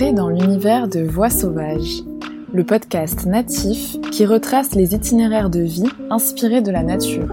[0.00, 2.02] Dans l'univers de Voix sauvages,
[2.54, 7.28] le podcast natif qui retrace les itinéraires de vie inspirés de la nature.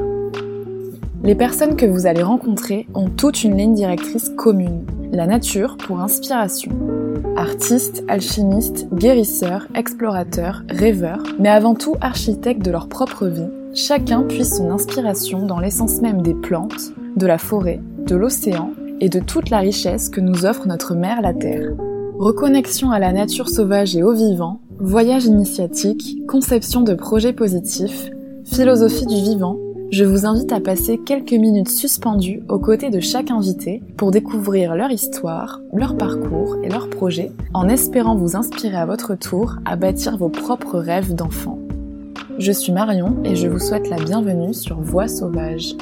[1.24, 6.02] Les personnes que vous allez rencontrer ont toute une ligne directrice commune, la nature pour
[6.02, 6.72] inspiration.
[7.38, 14.58] Artistes, alchimistes, guérisseurs, explorateurs, rêveurs, mais avant tout architectes de leur propre vie, chacun puise
[14.58, 19.50] son inspiration dans l'essence même des plantes, de la forêt, de l'océan et de toute
[19.50, 21.72] la richesse que nous offre notre mère la Terre.
[22.20, 28.10] Reconnexion à la nature sauvage et au vivant, voyage initiatique, conception de projets positifs,
[28.44, 29.60] philosophie du vivant,
[29.92, 34.76] je vous invite à passer quelques minutes suspendues aux côtés de chaque invité pour découvrir
[34.76, 39.76] leur histoire, leur parcours et leurs projets, en espérant vous inspirer à votre tour à
[39.76, 41.60] bâtir vos propres rêves d'enfant.
[42.40, 45.76] Je suis Marion et je vous souhaite la bienvenue sur Voix sauvage.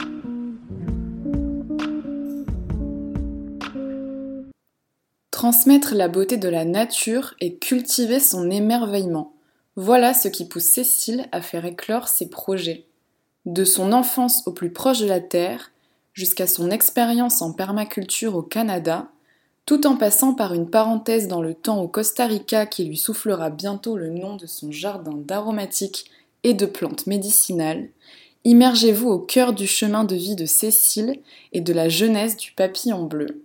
[5.46, 9.34] Transmettre la beauté de la nature et cultiver son émerveillement.
[9.76, 12.88] Voilà ce qui pousse Cécile à faire éclore ses projets.
[13.46, 15.72] De son enfance au plus proche de la Terre,
[16.14, 19.12] jusqu'à son expérience en permaculture au Canada,
[19.68, 23.52] tout en passant par une parenthèse dans le temps au Costa Rica qui lui soufflera
[23.52, 26.09] bientôt le nom de son jardin d'aromatiques
[26.42, 27.90] et de plantes médicinales,
[28.46, 31.20] immergez-vous au cœur du chemin de vie de Cécile
[31.54, 33.45] et de la jeunesse du papillon bleu.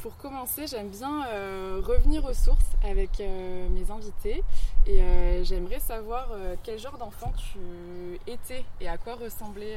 [0.00, 4.44] Pour commencer, j'aime bien euh, revenir aux sources avec euh, mes invités
[4.86, 6.28] et euh, j'aimerais savoir
[6.62, 9.76] quel genre d'enfant tu étais et à quoi ressemblait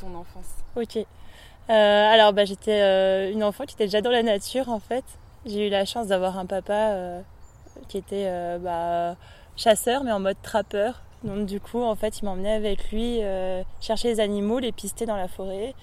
[0.00, 0.46] ton enfance.
[0.76, 1.04] Ok.
[1.68, 5.04] alors bah, j'étais une enfant qui était déjà dans la nature en fait.
[5.44, 7.22] J'ai eu la chance d'avoir un papa
[7.88, 9.16] qui était bah,
[9.56, 11.02] chasseur mais en mode trappeur.
[11.22, 13.20] Donc du coup en fait il m'emmenait avec lui
[13.80, 15.74] chercher les animaux, les pister dans la forêt.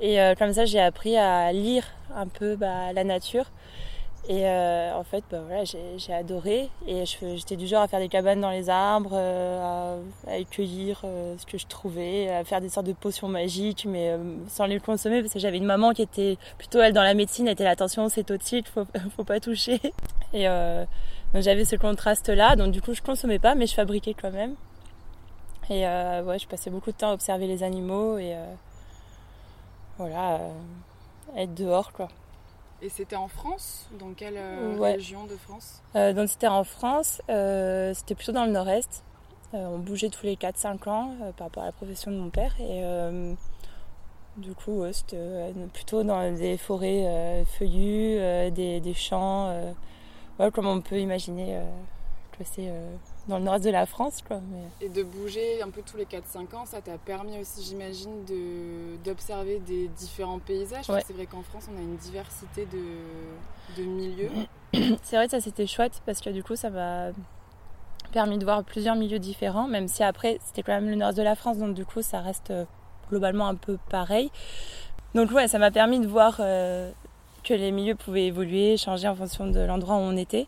[0.00, 1.84] Et euh, comme ça, j'ai appris à lire
[2.14, 3.46] un peu bah, la nature.
[4.26, 6.70] Et euh, en fait, bah, voilà, j'ai adoré.
[6.86, 11.44] Et j'étais du genre à faire des cabanes dans les arbres, euh, à, cueillir ce
[11.46, 14.16] que je trouvais, à faire des sortes de potions magiques, mais
[14.48, 17.46] sans les consommer, parce que j'avais une maman qui était plutôt, elle, dans la médecine,
[17.46, 19.80] elle était attention, c'est toxique, faut, faut pas toucher.
[20.32, 22.56] Et donc j'avais ce contraste-là.
[22.56, 24.54] Donc du coup, je consommais pas, mais je fabriquais quand même.
[25.68, 28.34] Et ouais, je passais beaucoup de temps à observer les animaux et
[29.98, 30.52] voilà, euh,
[31.36, 32.08] être dehors quoi.
[32.82, 33.88] Et c'était en France?
[33.98, 35.82] Dans quelle euh, région de France?
[35.96, 39.04] Euh, Donc c'était en France, c'était plutôt dans le nord-est.
[39.52, 42.54] on bougeait tous les 4-5 ans par rapport à la profession de mon père.
[42.60, 42.82] Et
[44.36, 49.54] du coup, c'était plutôt dans des forêts feuillues, des, des, champs,
[50.52, 51.60] comme on peut imaginer
[52.32, 52.70] que c'est
[53.28, 54.22] dans le nord de la France.
[54.26, 54.40] Quoi,
[54.80, 58.24] Et de bouger un peu tous les 4-5 ans, ça t'a permis aussi, j'imagine,
[59.04, 60.84] d'observer des différents paysages.
[60.84, 64.30] C'est vrai qu'en France, on a une diversité de, de milieux.
[65.02, 67.10] C'est vrai que ça, c'était chouette parce que du coup, ça m'a
[68.12, 71.22] permis de voir plusieurs milieux différents, même si après, c'était quand même le nord de
[71.22, 72.64] la France, donc du coup, ça reste euh,
[73.10, 74.30] globalement un peu pareil.
[75.14, 76.90] Donc ouais, ça m'a permis de voir euh,
[77.42, 80.46] que les milieux pouvaient évoluer, changer en fonction de l'endroit où on était.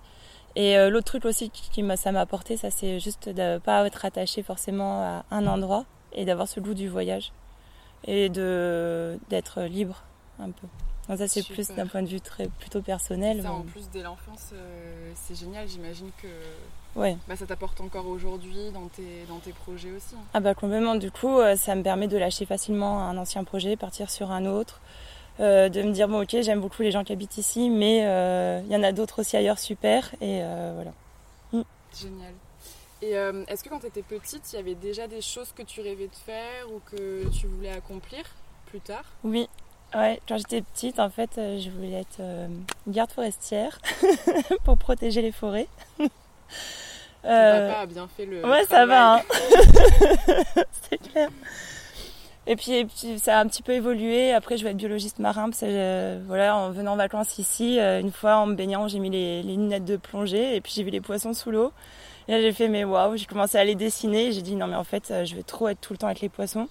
[0.57, 3.87] Et euh, l'autre truc aussi qui, ça m'a apporté, ça c'est juste de ne pas
[3.87, 7.31] être attaché forcément à un endroit et d'avoir ce goût du voyage
[8.05, 10.03] et de d'être libre
[10.41, 10.67] un peu.
[11.09, 13.43] Donc ça c'est plus d'un point de vue très plutôt personnel.
[13.43, 15.69] Ça, en plus dès l'enfance, euh, c'est génial.
[15.69, 17.17] J'imagine que ouais.
[17.29, 20.15] bah, ça t'apporte encore aujourd'hui dans tes, dans tes projets aussi.
[20.17, 20.25] Hein.
[20.35, 20.97] Ah bah complètement.
[20.97, 24.47] Du coup, euh, ça me permet de lâcher facilement un ancien projet, partir sur un
[24.47, 24.81] autre.
[25.39, 28.63] Euh, de me dire bon ok j'aime beaucoup les gens qui habitent ici mais euh,
[28.65, 30.93] il y en a d'autres aussi ailleurs super et euh, voilà.
[31.53, 31.63] Mm.
[31.95, 32.33] Génial.
[33.03, 33.11] Et
[33.53, 36.07] est-ce que quand tu étais petite, il y avait déjà des choses que tu rêvais
[36.07, 38.25] de faire ou que tu voulais accomplir
[38.65, 39.05] plus tard?
[39.23, 39.49] Oui,
[39.95, 42.23] ouais, quand j'étais petite, en fait, je voulais être
[42.89, 43.79] garde forestière
[44.65, 45.69] pour protéger les forêts.
[45.99, 46.09] Ton
[47.23, 48.45] papa a bien fait le.
[48.49, 49.17] Ouais, ça va.
[49.17, 49.23] Hein.
[50.89, 51.29] C'est clair.
[52.49, 52.87] Et puis,
[53.19, 54.33] ça a un petit peu évolué.
[54.33, 57.81] Après, je vais être biologiste marin parce que, euh, voilà, en venant en vacances ici,
[57.81, 60.85] euh, une fois en me baignant, j'ai mis les, lunettes de plongée et puis j'ai
[60.85, 61.73] vu les poissons sous l'eau.
[62.29, 64.31] Et là, j'ai fait, mais waouh, j'ai commencé à les dessiner.
[64.31, 66.21] J'ai dit, non, mais en fait, euh, je veux trop être tout le temps avec
[66.21, 66.69] les poissons.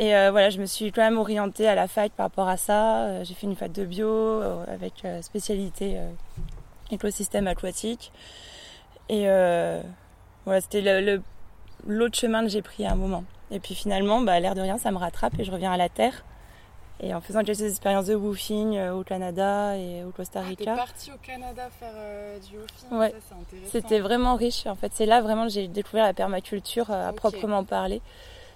[0.00, 3.24] Et voilà, je me suis quand même orientée à la fac par rapport à ça.
[3.24, 5.96] j'ai fait une fac de bio avec spécialité
[6.92, 8.12] écosystème aquatique.
[9.08, 9.24] Et
[10.44, 11.20] voilà, c'était
[11.84, 13.24] l'autre chemin que j'ai pris à un moment.
[13.50, 15.88] Et puis finalement, bah, l'air de rien, ça me rattrape et je reviens à la
[15.88, 16.24] terre.
[17.00, 20.72] Et en faisant quelques expériences de woofing euh, au Canada et au Costa Rica.
[20.74, 23.14] Ah, partie au Canada faire euh, du woofing Ouais.
[23.66, 24.66] C'était vraiment riche.
[24.66, 28.02] En fait, c'est là vraiment que j'ai découvert la permaculture euh, à proprement parler.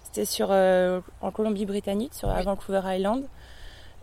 [0.05, 3.25] C'était sur en Colombie-Britannique, sur Vancouver Island.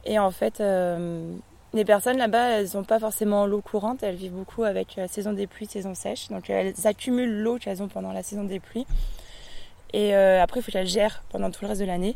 [0.06, 4.64] Et en fait, les personnes là-bas, elles n'ont pas forcément l'eau courante, elles vivent beaucoup
[4.64, 6.30] avec la saison des pluies, saison sèche.
[6.30, 8.88] Donc elles accumulent l'eau qu'elles ont pendant la saison des pluies.
[9.94, 12.16] Et euh, après, il faut qu'elles gèrent pendant tout le reste de l'année.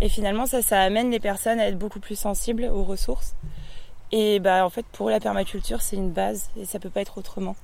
[0.00, 3.34] Et finalement, ça, ça amène les personnes à être beaucoup plus sensibles aux ressources.
[4.12, 7.18] Et bah, en fait, pour la permaculture, c'est une base et ça peut pas être
[7.18, 7.56] autrement.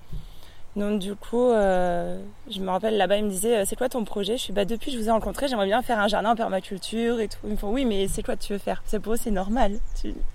[0.77, 4.05] Donc du coup, euh, je me rappelle là-bas, ils me disaient, euh, c'est quoi ton
[4.05, 4.37] projet?
[4.37, 6.37] Je suis, bah depuis que je vous ai rencontré, j'aimerais bien faire un jardin en
[6.37, 7.39] permaculture et tout.
[7.43, 8.81] Ils me font, oui, mais c'est quoi tu veux faire?
[8.87, 9.81] C'est pour eux, c'est normal.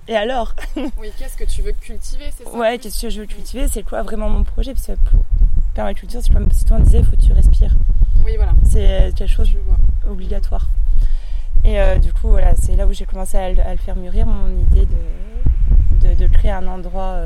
[0.09, 0.53] Et alors?
[0.75, 2.49] Oui, qu'est-ce que tu veux cultiver, c'est ça?
[2.49, 3.69] Ouais, qu'est-ce que je veux cultiver?
[3.69, 4.73] C'est quoi vraiment mon projet?
[4.73, 5.23] Parce que pour
[5.75, 7.75] permaculture, c'est comme si toi on disait, il faut que tu respires.
[8.25, 8.53] Oui, voilà.
[8.63, 9.51] C'est quelque chose
[10.09, 10.67] obligatoire.
[11.63, 14.57] Et euh, du coup, voilà, c'est là où j'ai commencé à, le faire mûrir mon
[14.61, 14.87] idée
[16.01, 17.17] de, de, créer un endroit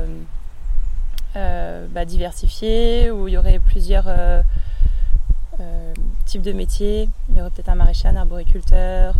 [1.36, 4.42] euh, bah, diversifié, où il y aurait plusieurs euh,
[5.60, 5.94] euh,
[6.26, 7.08] types de métiers.
[7.28, 9.14] Il y aurait peut-être un maraîcher, un arboriculteur,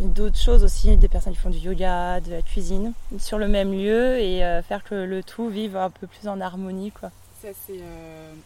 [0.00, 3.72] d'autres choses aussi, des personnes qui font du yoga, de la cuisine, sur le même
[3.72, 6.90] lieu et faire que le tout vive un peu plus en harmonie.
[6.90, 7.10] Quoi.
[7.42, 7.80] Ça, c'est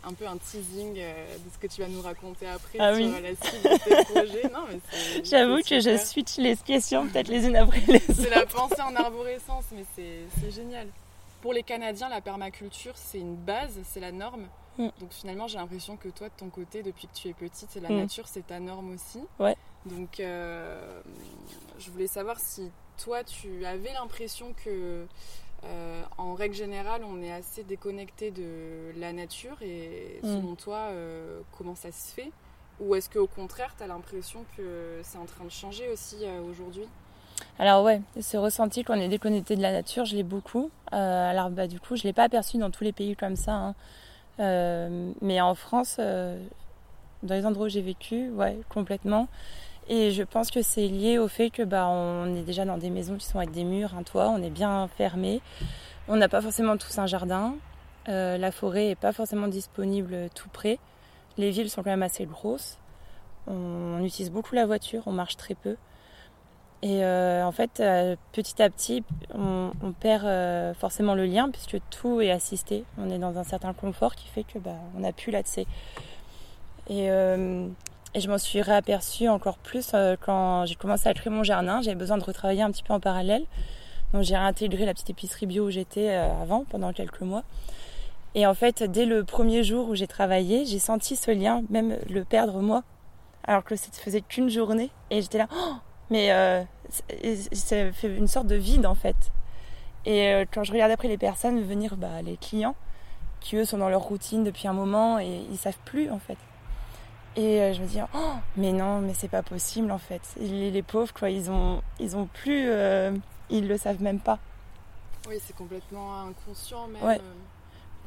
[0.04, 3.34] un peu un teasing de ce que tu vas nous raconter après ah sur la
[3.34, 5.22] suite de tes projets.
[5.22, 8.22] J'avoue que je switch les questions peut-être les unes après les autres.
[8.22, 10.88] C'est la pensée en arborescence, mais c'est génial
[11.46, 14.48] pour les Canadiens, la permaculture, c'est une base, c'est la norme.
[14.78, 14.88] Mm.
[14.98, 17.88] Donc finalement, j'ai l'impression que toi, de ton côté, depuis que tu es petite, la
[17.88, 17.96] mm.
[17.98, 19.20] nature, c'est ta norme aussi.
[19.38, 19.56] Ouais.
[19.84, 21.00] Donc, euh,
[21.78, 25.06] je voulais savoir si toi, tu avais l'impression que,
[25.64, 29.56] euh, en règle générale, on est assez déconnecté de la nature.
[29.62, 30.26] Et mm.
[30.26, 32.30] selon toi, euh, comment ça se fait?
[32.80, 36.16] Ou est-ce qu'au contraire, tu as l'impression que c'est en train de changer aussi
[36.50, 36.86] aujourd'hui?
[37.58, 40.70] Alors ouais, ce ressenti qu'on est déconnecté de la nature, je l'ai beaucoup.
[40.92, 43.52] Euh, alors bah du coup, je l'ai pas aperçu dans tous les pays comme ça.
[43.52, 43.74] Hein.
[44.40, 46.38] Euh, mais en France, euh,
[47.22, 49.28] dans les endroits où j'ai vécu, ouais, complètement.
[49.88, 52.90] Et je pense que c'est lié au fait que bah on est déjà dans des
[52.90, 55.40] maisons qui sont avec des murs, un toit, on est bien fermé.
[56.08, 57.54] On n'a pas forcément tous un jardin.
[58.06, 60.78] la forêt est pas forcément disponible tout près.
[61.38, 62.78] Les villes sont quand même assez grosses.
[63.46, 65.76] on utilise beaucoup la voiture, on marche très peu.
[66.82, 69.02] Et euh, en fait, euh, petit à petit,
[69.34, 72.84] on, perd euh, forcément le lien puisque tout est assisté.
[72.98, 75.66] On est dans un certain confort qui fait que bah, on n'a plus l'accès.
[76.88, 77.08] Et,
[78.16, 81.82] et je m'en suis réaperçue encore plus quand j'ai commencé à créer mon jardin.
[81.82, 83.44] J'avais besoin de retravailler un petit peu en parallèle.
[84.14, 87.42] Donc j'ai réintégré la petite épicerie bio où j'étais avant pendant quelques mois.
[88.34, 91.98] Et en fait, dès le premier jour où j'ai travaillé, j'ai senti ce lien, même
[92.08, 92.84] le perdre moi,
[93.44, 94.90] alors que ça ne faisait qu'une journée.
[95.10, 95.74] Et j'étais là, oh
[96.08, 96.62] mais euh,
[97.52, 99.16] ça fait une sorte de vide en fait.
[100.06, 102.76] Et euh, quand je regarde après les personnes venir, bah, les clients,
[103.40, 106.38] qui eux sont dans leur routine depuis un moment et ils savent plus en fait.
[107.36, 110.22] Et euh, je me dis, oh, mais non, mais c'est pas possible en fait.
[110.40, 112.70] Les, les, pauvres, quoi, ils ont, ils ont plus,
[113.50, 114.38] ils le savent même pas.
[115.28, 117.02] Oui, c'est complètement inconscient même.
[117.02, 117.20] Ouais.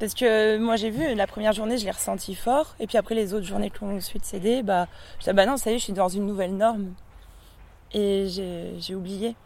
[0.00, 3.14] Parce que moi j'ai vu, la première journée je l'ai ressenti fort, et puis après
[3.14, 4.88] les autres journées qui ont ensuite cédé, bah,
[5.18, 6.94] je dis, bah non, ça y est, je suis dans une nouvelle norme
[7.92, 8.26] et
[8.78, 9.36] j'ai oublié.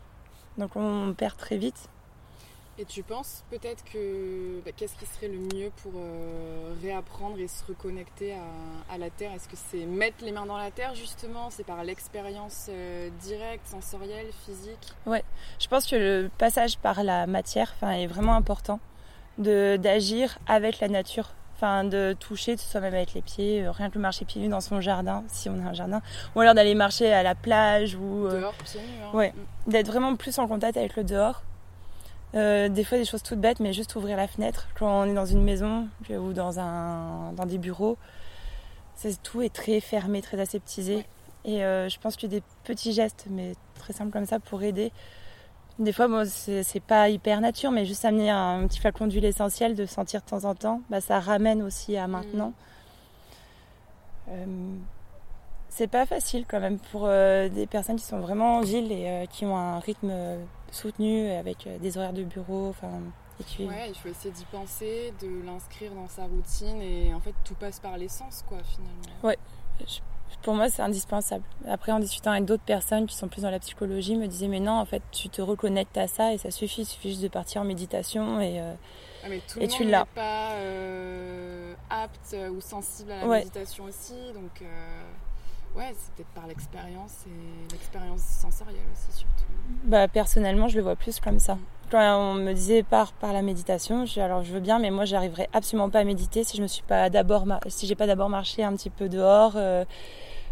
[0.59, 1.89] Donc on perd très vite.
[2.77, 7.47] Et tu penses peut-être que bah, qu'est-ce qui serait le mieux pour euh, réapprendre et
[7.47, 8.35] se reconnecter
[8.91, 9.33] à, la terre?
[9.33, 11.51] Est-ce que c'est mettre les mains dans la terre justement?
[11.51, 14.93] C'est par l'expérience euh, directe, sensorielle, physique?
[15.07, 15.23] Ouais,
[15.61, 18.81] je pense que le passage par la matière est vraiment important
[19.39, 23.89] d'agir avec la nature enfin de toucher, tout soit même avec les pieds, euh, rien
[23.89, 26.03] que marcher pieds nus dans son jardin, si on a un jardin,
[26.35, 29.05] ou alors d'aller marcher à la plage ou dehors pieds nus.
[29.05, 29.17] Hein.
[29.17, 29.33] Ouais,
[29.69, 31.43] d'être vraiment plus en contact avec le dehors.
[32.35, 35.15] Euh, des fois des choses toutes bêtes, mais juste ouvrir la fenêtre quand on est
[35.15, 37.97] dans une maison ou dans un dans des bureaux,
[39.23, 41.07] tout est très fermé, très aseptisé.
[41.45, 44.91] Et je pense que des petits gestes, mais très simples comme ça, pour aider
[45.79, 49.75] des fois, bon, c'est pas hyper nature, mais juste amener un, petit flacon d'huile essentielle,
[49.75, 52.53] de sentir de temps en temps, bah, ça ramène aussi à maintenant.
[54.27, 54.31] Mm.
[54.31, 54.77] Euh,
[55.69, 59.09] c'est pas facile quand même pour euh, des personnes qui sont vraiment en ville et
[59.09, 60.13] euh, qui ont un rythme
[60.75, 62.69] soutenu avec des horaires de bureau.
[62.69, 62.91] Enfin,
[63.59, 67.55] Ouais, il faut essayer d'y penser, de l'inscrire dans sa routine et en fait tout
[67.55, 69.19] passe par l'essence quoi finalement.
[69.25, 69.37] Ouais,
[70.43, 71.43] pour moi, c'est indispensable.
[71.67, 74.61] Après, en discutant avec d'autres personnes qui sont plus dans la psychologie, me disaient mais
[74.61, 76.83] non, en fait, tu te reconnectes à ça et ça suffit.
[76.83, 78.75] Il suffit juste de partir en méditation et, euh,
[79.25, 80.05] ah, mais tout et le tu l'as.
[80.05, 85.03] pas euh, apte ou sensible à la méditation aussi, donc euh,
[85.77, 89.45] ouais, c'est peut-être par l'expérience et l'expérience sensorielle aussi surtout.
[89.85, 91.59] Bah personnellement, je le vois plus comme ça.
[91.91, 95.05] Quand on me disait par par la méditation, je, alors je veux bien, mais moi,
[95.05, 98.29] j'arriverai absolument pas à méditer si je me suis pas d'abord si j'ai pas d'abord
[98.29, 99.57] marché un petit peu dehors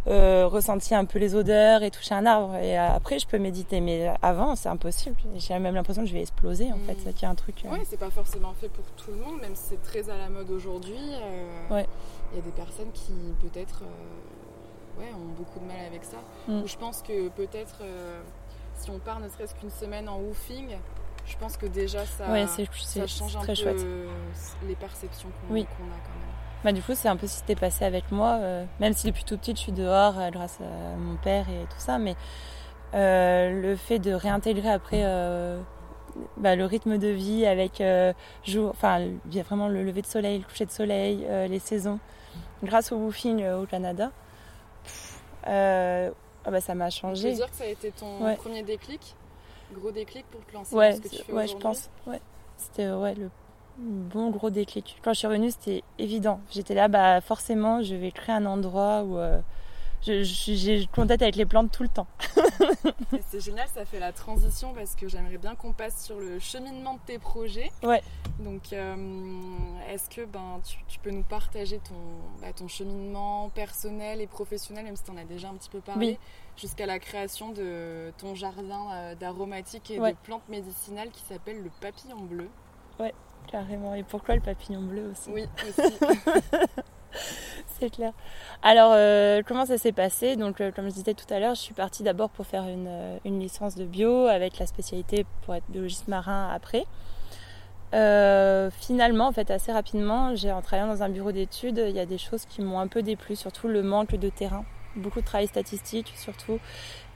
[0.07, 2.57] ressenti un peu les odeurs et toucher un arbre.
[2.57, 3.81] Et après, je peux méditer.
[3.81, 5.17] Mais avant, c'est impossible.
[5.37, 6.95] J'ai même l'impression que je vais exploser, en fait.
[6.95, 7.13] Mm.
[7.13, 7.63] qu'il y a un truc.
[7.71, 10.29] Oui, c'est pas forcément fait pour tout le monde, même si c'est très à la
[10.29, 10.99] mode aujourd'hui.
[11.71, 11.87] ouais.
[12.33, 13.83] Il y a des personnes qui, peut-être,
[14.99, 16.19] ouais, ont beaucoup de mal avec ça.
[16.49, 16.63] Mm.
[16.63, 17.83] Ou je pense que peut-être,
[18.75, 20.77] si on part ne serait-ce qu'une semaine en woofing,
[21.27, 24.07] je pense que déjà ça, ça change un peu
[24.67, 26.33] les perceptions qu'on a quand même.
[26.65, 29.09] Bah, du coup, c'est un peu ce qui s'était passé avec moi, euh, même si
[29.09, 32.15] depuis tout petite je suis dehors euh, grâce à mon père et tout ça, mais
[32.95, 35.03] euh, le fait de réintégrer après
[36.37, 37.83] bah, le rythme de vie avec
[38.45, 41.59] jour, enfin, il y a vraiment le lever de soleil, le coucher de soleil, les
[41.59, 41.99] saisons,
[42.63, 44.13] grâce au woofing au Canada,
[45.45, 47.23] ah bah, ça m'a changé.
[47.23, 49.15] Tu veux dire que ça a été ton premier déclic
[49.75, 51.89] Gros déclic pour te lancer ouais, ce que tu fais Ouais, je pense.
[52.07, 52.21] Ouais.
[52.59, 53.31] C'était ouais, le
[53.79, 54.99] bon gros déclic.
[55.03, 56.41] Quand je suis revenue, c'était évident.
[56.51, 59.41] J'étais là, bah forcément, je vais créer un endroit où euh,
[60.03, 62.07] j'ai contact avec les plantes tout le temps.
[63.29, 66.95] c'est génial, ça fait la transition parce que j'aimerais bien qu'on passe sur le cheminement
[66.95, 67.71] de tes projets.
[67.83, 68.03] Ouais.
[68.41, 68.97] Donc, euh,
[69.91, 71.95] est-ce que ben, tu, peux nous partager ton,
[72.41, 75.81] bah, ton cheminement personnel et professionnel, même si tu en as déjà un petit peu
[75.81, 76.19] parlé,
[76.57, 81.71] jusqu'à la création de ton jardin euh, d'aromatiques et de plantes médicinales qui s'appelle le
[81.81, 82.49] papillon bleu?
[82.99, 83.15] Ouais,
[83.47, 83.95] carrément.
[83.95, 85.31] Et pourquoi le papillon bleu aussi?
[85.31, 85.95] Oui, aussi.
[87.79, 88.13] c'est clair.
[88.63, 90.37] Alors, euh, comment ça s'est passé?
[90.37, 92.87] Donc, euh, comme je disais tout à l'heure, je suis partie d'abord pour faire une,
[92.89, 96.87] euh, licence de bio avec la spécialité pour être biologiste marin après.
[98.71, 102.07] finalement, en fait, assez rapidement, j'ai en travaillant dans un bureau d'études, il y a
[102.07, 104.65] des choses qui m'ont un peu déplu, surtout le manque de terrain,
[104.97, 106.59] beaucoup de travail statistique surtout,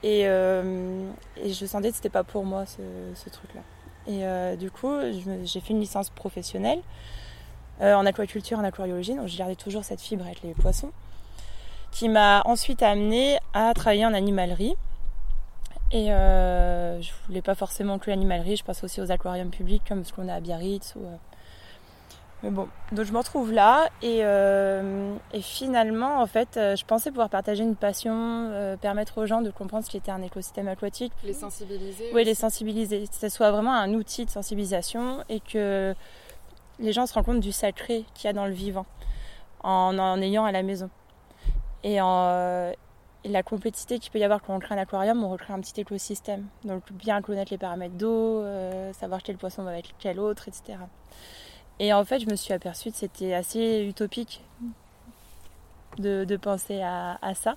[0.03, 3.61] et, je sentais que c'était pas pour moi ce truc-là.
[4.05, 4.93] Et du coup,
[5.43, 6.81] j'ai fait une licence professionnelle
[7.81, 10.91] euh, en aquaculture, en aquariologie, donc je gardais toujours cette fibre avec les poissons,
[11.91, 14.75] qui m'a ensuite amené à travailler en animalerie.
[15.91, 20.03] Et euh, je voulais pas forcément que l'animalerie, je passe aussi aux aquariums publics comme
[20.03, 20.95] ce qu'on a à Biarritz.
[20.95, 21.15] Ou, euh.
[22.43, 27.09] Mais bon, donc je me retrouve là et, euh, et, finalement, en fait, je pensais
[27.09, 31.13] pouvoir partager une passion, permettre aux gens de comprendre ce qu'était un écosystème aquatique.
[31.23, 33.07] Les sensibiliser Oui, les sensibiliser.
[33.07, 35.95] Que ce soit vraiment un outil de sensibilisation et que
[36.79, 38.85] les gens se rendent compte du sacré qu'il y a dans le vivant
[39.63, 40.89] en en ayant à la maison.
[41.83, 42.71] Et, en,
[43.25, 45.79] la complétité qu'il peut y avoir quand on crée un aquarium, on recrée un petit
[45.81, 46.47] écosystème.
[46.63, 50.79] Donc bien connaître les paramètres d'eau, euh, savoir quel poisson va avec quel autre, etc.
[51.79, 54.43] Et en fait, je me suis aperçue que c'était assez utopique
[55.97, 57.55] de, penser à ça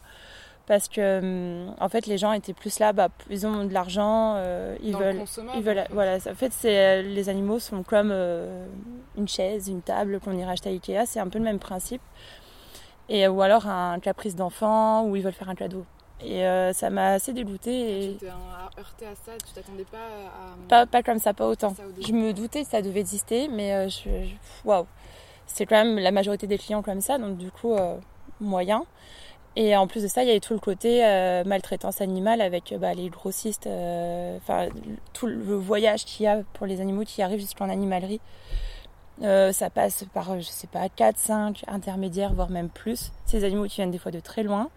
[0.71, 4.35] parce que hum, en fait les gens étaient plus là bah ils ont de l'argent
[4.37, 5.25] euh, ils veulent
[5.57, 8.69] ils veulent voilà en fait c'est les animaux sont comme euh,
[9.19, 12.01] une chaise une table qu'on irait acheter à Ikea c'est un peu le même principe.
[13.09, 15.85] Et ou alors un caprice d'enfant où ils veulent faire un cadeau.
[16.21, 18.13] Et euh, ça m'a assez dégoûté et...
[18.13, 18.27] tu t'es
[18.79, 21.75] heurté à ça tu t'attendais pas à pas, pas comme ça pas autant.
[22.01, 24.09] je me doutais que ça devait exister mais je
[24.65, 24.87] waouh.
[25.47, 27.75] C'est quand même la majorité des clients comme ça donc du coup
[28.39, 28.85] moyen
[29.57, 32.73] et en plus de ça, il y avait tout le côté euh, maltraitance animale avec
[32.79, 34.69] bah, les grossistes, euh, enfin
[35.13, 38.21] tout le voyage qu'il y a pour les animaux qui arrivent jusqu'en animalerie.
[39.23, 43.13] Euh, ça passe par, je sais pas, 4, 5 intermédiaires, voire même plus.
[43.27, 44.71] Ces animaux qui viennent des fois de très loin.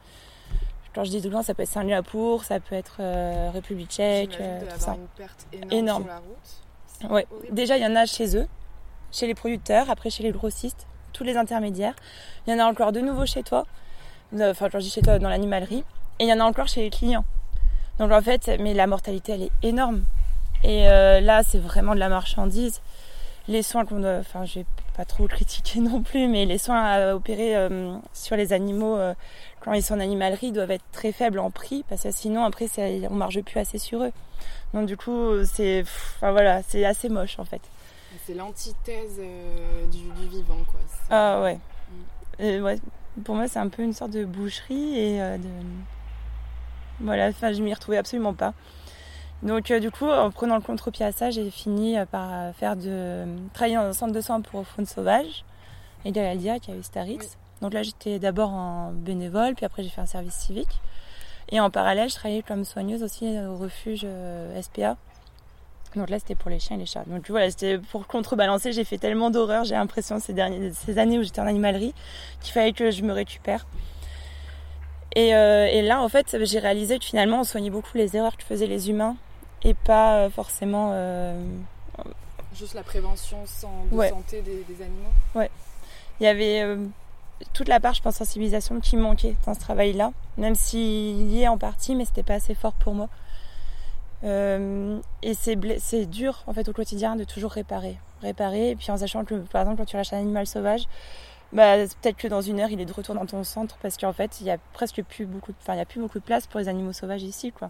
[0.96, 3.02] Quand je dis de loin, ça peut être Singapour, ça peut être
[3.52, 4.96] République tchèque, tout ça.
[4.96, 7.12] Une perte énorme, Sur la route.
[7.12, 7.28] Ouais.
[7.52, 8.48] Déjà, il y en a chez eux,
[9.12, 11.96] chez les producteurs, après chez les grossistes, tous les intermédiaires.
[12.46, 13.66] Il y en a encore de nouveau chez toi
[14.42, 15.84] enfin quand je dis chez toi, dans l'animalerie,
[16.20, 17.26] et il y en a encore chez les clients.
[18.00, 20.04] Donc en fait, mais la mortalité, elle est énorme.
[20.64, 22.82] Et euh, là, c'est vraiment de la marchandise.
[23.48, 26.84] Les soins qu'on doit, enfin, je vais pas trop critiquer non plus, mais les soins
[26.84, 29.14] à opérer euh, sur les animaux euh,
[29.60, 32.68] quand ils sont en animalerie doivent être très faibles en prix, parce que sinon après,
[33.10, 34.12] on marche plus assez sur eux.
[34.74, 37.62] Donc du coup, c'est, enfin voilà, c'est assez moche en fait.
[38.26, 39.20] C'est l'antithèse
[39.92, 40.80] du, vivant, quoi.
[41.10, 41.60] Ah ouais.
[42.40, 42.64] Mm.
[42.64, 42.80] ouais
[43.22, 45.50] pour moi, c'est un peu une sorte de boucherie et euh, de.
[47.00, 48.54] Voilà, enfin, je m'y retrouvais absolument pas.
[49.44, 52.76] Donc, euh, du coup, en prenant le contre-pied à ça, j'ai fini euh, par faire
[52.76, 55.44] de travailler dans un centre de soins pour faune sauvage,
[56.06, 57.38] et Galadia qui a eu Staritz.
[57.62, 60.82] Donc là, j'étais d'abord en bénévole, puis après, j'ai fait un service civique.
[61.50, 64.08] Et en parallèle, je travaillais comme soigneuse aussi au refuge
[64.62, 64.98] SPA,
[65.96, 67.04] donc là, c'était pour les chiens et les chats.
[67.08, 68.72] Donc voilà, c'était pour contrebalancer.
[68.72, 71.94] J'ai fait tellement d'horreur, j'ai l'impression, ces, derniers, ces années où j'étais en animalerie,
[72.42, 73.66] qu'il fallait que je me récupère.
[75.16, 78.36] Et, euh, et là, en fait, j'ai réalisé que finalement, on soignait beaucoup les erreurs
[78.36, 79.16] que faisaient les humains
[79.64, 80.92] et pas euh, forcément.
[80.94, 81.40] Euh,
[82.56, 85.50] Juste la prévention sans, de santé des, animaux Ouais.
[86.20, 86.78] Il y avait
[87.54, 91.48] toute la part, je pense, sensibilisation qui manquait dans ce travail-là, même s'il y est
[91.48, 93.10] en partie, mais c'était pas assez fort pour moi.
[94.24, 98.98] Euh, et c'est dur en fait au quotidien de toujours réparer, réparer, et puis en
[98.98, 100.88] sachant que par exemple quand tu lâches un animal sauvage,
[101.52, 104.14] bah, peut-être que dans une heure il est de retour dans ton centre parce qu'en
[104.14, 106.60] fait il y a presque plus beaucoup, il y a plus beaucoup de place pour
[106.60, 107.70] les animaux sauvages ici quoi.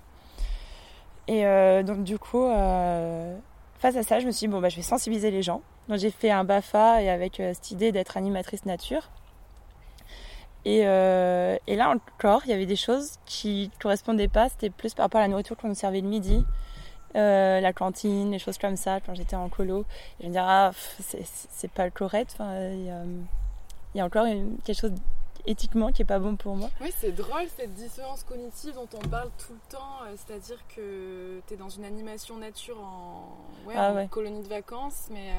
[1.28, 3.36] Et euh, donc du coup, euh,
[3.80, 5.62] face à ça, je me suis dit bon bah je vais sensibiliser les gens.
[5.90, 9.10] Donc j'ai fait un Bafa et avec cette idée d'être animatrice nature.
[10.66, 14.50] Et, euh, et, là encore, il y avait des choses qui ne correspondaient pas.
[14.50, 16.46] C'était plus par rapport à la nourriture qu'on nous servait le midi,
[17.16, 19.86] euh, la cantine, les choses comme ça, quand j'étais en colo.
[20.20, 22.38] je me disais, ah, c'est pas correct.
[22.40, 23.04] Il, y a,
[23.94, 24.26] il y a encore
[24.64, 24.94] quelque chose
[25.46, 26.70] éthiquement qui est pas bon pour moi.
[26.82, 31.42] Oui, c'est drôle cette dissonance cognitive dont on parle tout le temps, euh, c'est-à-dire que
[31.48, 35.32] tu es dans une animation nature en, ouais, ah en colonie de vacances, mais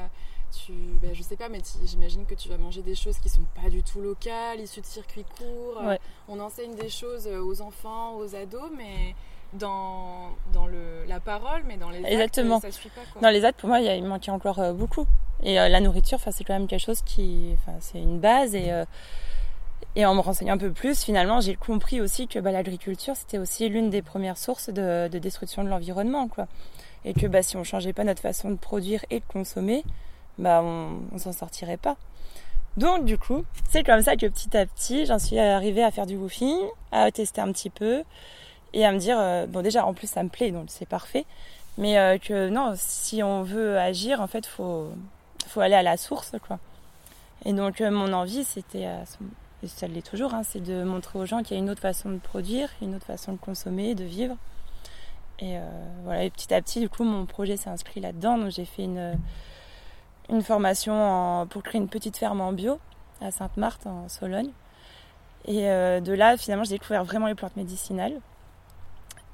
[0.63, 3.45] tu, ben, je sais pas, mais j'imagine que tu vas manger des choses qui sont
[3.61, 5.81] pas du tout locales, issues de circuits courts.
[5.83, 5.95] Euh,
[6.27, 9.15] on enseigne des choses aux enfants, aux ados, mais
[9.53, 12.57] dans, dans le, la parole, mais dans les Exactement.
[12.57, 13.01] actes, ça suit pas.
[13.11, 13.21] Quoi.
[13.21, 15.05] Dans les actes, pour moi, il, manquait encore beaucoup.
[15.43, 18.71] Et la nourriture, c'est quand même quelque chose qui, c'est une base et
[19.95, 23.37] et en me renseignant un peu plus, finalement, j'ai compris aussi que bah, l'agriculture, c'était
[23.37, 26.27] aussi l'une des premières sources de, destruction de l'environnement.
[26.27, 26.47] quoi.
[27.05, 29.83] Et que bah, si on ne changeait pas notre façon de produire et de consommer,
[30.37, 31.97] bah, on ne s'en sortirait pas.
[32.77, 36.05] Donc du coup, c'est comme ça que petit à petit, j'en suis arrivée à faire
[36.05, 36.57] du woofing,
[36.91, 38.03] à tester un petit peu
[38.73, 41.25] et à me dire, euh, bon déjà en plus ça me plaît, donc c'est parfait,
[41.77, 44.89] mais euh, que non, si on veut agir, en fait, faut
[45.47, 46.59] faut aller à la source, quoi.
[47.45, 48.87] Et donc euh, mon envie, c'était
[49.65, 51.81] et ça l'est toujours, hein, c'est de montrer aux gens qu'il y a une autre
[51.81, 54.35] façon de produire, une autre façon de consommer, de vivre.
[55.39, 55.61] Et euh,
[56.03, 58.37] voilà, et petit à petit, du coup, mon projet s'est inscrit là-dedans.
[58.37, 59.17] Donc j'ai fait une,
[60.29, 62.79] une formation pour créer une petite ferme en bio
[63.21, 64.51] à Sainte-Marthe, en Sologne.
[65.45, 68.19] Et euh, de là, finalement, j'ai découvert vraiment les plantes médicinales.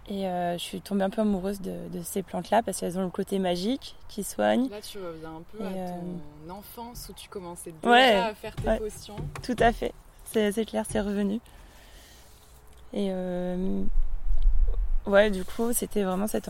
[0.08, 3.10] Et euh, je suis tombée un peu amoureuse de, ces plantes-là parce qu'elles ont le
[3.10, 4.68] côté magique qui soigne.
[4.70, 8.78] Là, tu reviens un peu à ton enfance où tu commençais déjà à faire tes
[8.78, 9.16] potions.
[9.42, 9.94] Tout à fait
[10.34, 11.40] c'est clair, c'est revenu.
[12.94, 13.84] Et euh,
[15.06, 16.50] ouais, du coup, c'était vraiment cette.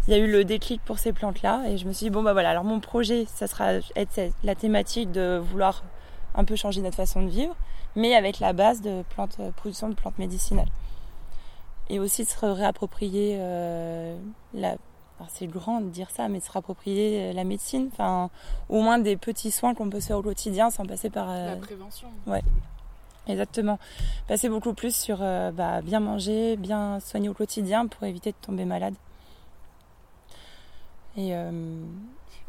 [0.00, 2.10] Euh, il y a eu le déclic pour ces plantes-là, et je me suis dit,
[2.10, 5.82] bon, bah voilà, alors mon projet, ça sera être la thématique de vouloir
[6.34, 7.54] un peu changer notre façon de vivre,
[7.96, 10.68] mais avec la base de plantes, euh, production de plantes médicinales.
[11.90, 13.38] Et aussi de se réapproprier
[14.52, 14.76] la.
[15.28, 18.28] c'est grand de dire ça, mais de se réapproprier la médecine, enfin,
[18.68, 21.28] au moins des petits soins qu'on peut se faire au quotidien sans passer par.
[21.28, 22.08] La prévention.
[22.26, 22.42] Ouais.
[23.28, 23.78] Exactement.
[24.26, 28.36] Passer beaucoup plus sur euh, bah, bien manger, bien soigner au quotidien pour éviter de
[28.40, 28.94] tomber malade.
[31.18, 31.50] Et euh...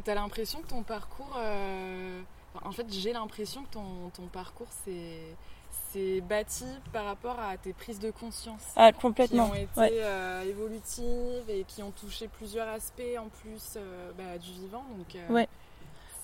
[0.05, 1.35] tu as l'impression que ton parcours.
[1.37, 2.21] Euh,
[2.63, 4.67] en fait, j'ai l'impression que ton, ton parcours
[5.91, 8.61] c'est bâti par rapport à tes prises de conscience.
[8.75, 9.49] Ah, complètement.
[9.49, 13.79] Qui ont été euh, évolutives et qui ont touché plusieurs aspects en plus
[14.15, 14.85] bah, du vivant.
[14.97, 15.47] Donc, ouais.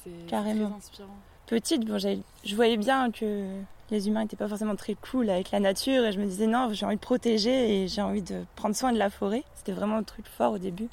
[0.03, 1.17] c'est très inspirant.
[1.47, 3.47] Petite, bon, je voyais bien que
[3.89, 6.69] les humains n'étaient pas forcément très cool avec la nature et je me disais non,
[6.71, 9.43] j'ai envie de protéger et j'ai envie de prendre soin de la forêt.
[9.55, 10.89] C'était vraiment un truc fort au début.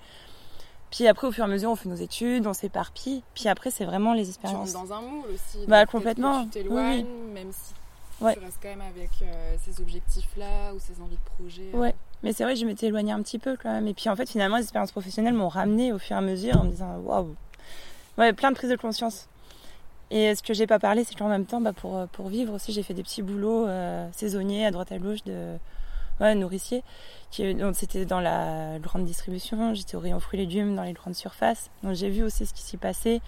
[0.92, 3.22] Puis après, au fur et à mesure, on fait nos études, on s'éparpille.
[3.34, 4.70] Puis après, c'est vraiment les expériences.
[4.70, 5.66] Tu rentres dans un moule aussi.
[5.66, 6.44] Bah, complètement.
[6.44, 7.72] tu t'éloignes, même si
[8.18, 11.70] tu restes quand même avec euh, ces objectifs-là ou ces envies de projet.
[11.74, 11.78] Euh.
[11.78, 13.88] Ouais, mais c'est vrai que je m'étais éloignée un petit peu quand même.
[13.88, 16.60] Et puis en fait, finalement, les expériences professionnelles m'ont ramené au fur et à mesure
[16.60, 17.34] en me disant waouh.
[18.18, 19.28] Ouais, plein de prises de conscience.
[20.10, 22.70] Et ce que j'ai pas parlé, c'est qu'en même temps, bah, pour, pour vivre aussi,
[22.70, 25.56] j'ai fait des petits boulots euh, saisonniers à droite à gauche de
[26.20, 26.82] ouais, nourriciers.
[27.38, 31.14] donc c'était dans la grande distribution, j'étais au rayon fruits et légumes dans les grandes
[31.14, 31.70] surfaces.
[31.82, 33.20] Donc j'ai vu aussi ce qui s'y passait,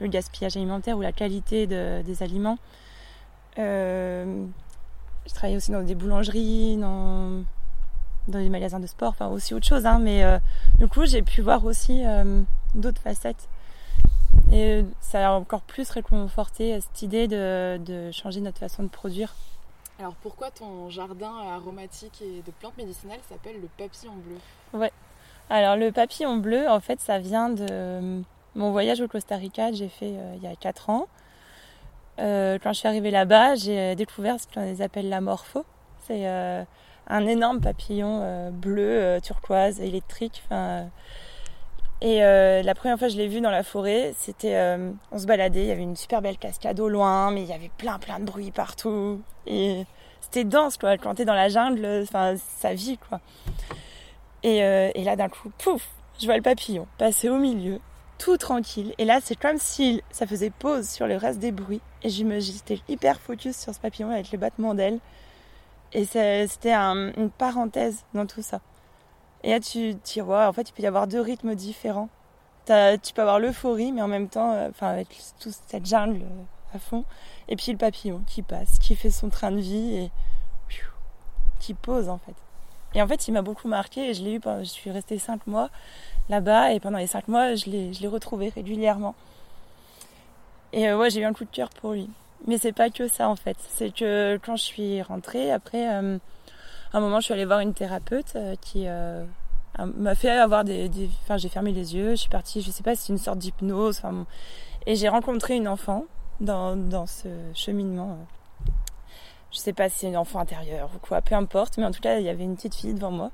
[0.00, 2.58] le gaspillage alimentaire ou la qualité de, des aliments.
[3.58, 4.46] Euh,
[5.26, 7.42] je travaillais aussi dans des boulangeries, dans,
[8.28, 9.86] dans des magasins de sport, enfin aussi autre chose.
[9.86, 10.38] Hein, mais euh,
[10.78, 12.42] du coup, j'ai pu voir aussi euh,
[12.74, 13.48] d'autres facettes
[14.52, 19.34] et ça a encore plus réconforté cette idée de, changer notre façon de produire.
[19.98, 24.36] Alors pourquoi ton jardin aromatique et de plantes médicinales s'appelle le papillon bleu
[24.78, 24.92] Ouais.
[25.48, 28.20] Alors le papillon bleu, en fait, ça vient de euh,
[28.54, 31.06] mon voyage au Costa Rica que j'ai fait euh, il y a 4 ans.
[32.18, 35.64] quand je suis arrivée là-bas, j'ai découvert ce qu'on appelle la morpho.
[36.00, 36.26] C'est
[37.08, 40.44] un énorme papillon bleu, turquoise, électrique.
[42.00, 45.18] Et euh, la première fois que je l'ai vu dans la forêt, c'était, euh, on
[45.18, 47.70] se baladait, il y avait une super belle cascade au loin, mais il y avait
[47.78, 49.20] plein plein de bruit partout.
[49.46, 49.84] Et
[50.20, 53.20] c'était dense quoi, quand t'es dans la jungle, enfin ça vit quoi.
[54.42, 55.88] Et, euh, et là d'un coup, pouf,
[56.20, 57.80] je vois le papillon passer au milieu.
[58.18, 58.94] tout tranquille.
[58.98, 61.82] Et là, c'est comme si ça faisait pause sur le reste des bruits.
[62.02, 65.00] Et j'étais hyper focus sur ce papillon avec les battements d'ailes.
[65.92, 68.60] Et c'était une parenthèse dans tout ça.
[69.46, 72.08] Et là, tu tu vois, en fait, il peut y avoir deux rythmes différents.
[72.66, 76.74] tu peux avoir l'euphorie, mais en même temps, euh, enfin, avec toute cette jungle euh,
[76.74, 77.04] à fond.
[77.48, 80.10] Et puis le papillon qui passe, qui fait son train de vie et
[81.60, 82.34] qui pose, en fait.
[82.94, 85.46] Et en fait, il m'a beaucoup marqué et je l'ai eu je suis restée cinq
[85.46, 85.70] mois
[86.28, 89.14] là-bas et pendant les cinq mois, je l'ai, je l'ai retrouvé régulièrement.
[90.72, 92.10] Et euh, ouais, j'ai eu un coup de cœur pour lui.
[92.48, 93.56] Mais c'est pas que ça en fait.
[93.60, 96.18] C'est que quand je suis rentrée, après, euh,
[96.98, 98.86] un moment, je suis allée voir une thérapeute euh, qui
[99.78, 100.90] m'a fait avoir des,
[101.22, 103.38] Enfin, j'ai fermé les yeux, je suis partie, je sais pas si c'est une sorte
[103.38, 104.02] d'hypnose.
[104.86, 106.04] Et j'ai rencontré une enfant
[106.40, 108.18] dans, dans ce cheminement.
[109.50, 111.78] Je sais pas si c'est une enfant intérieure ou quoi, peu importe.
[111.78, 113.30] Mais en tout cas, il y avait une petite fille devant moi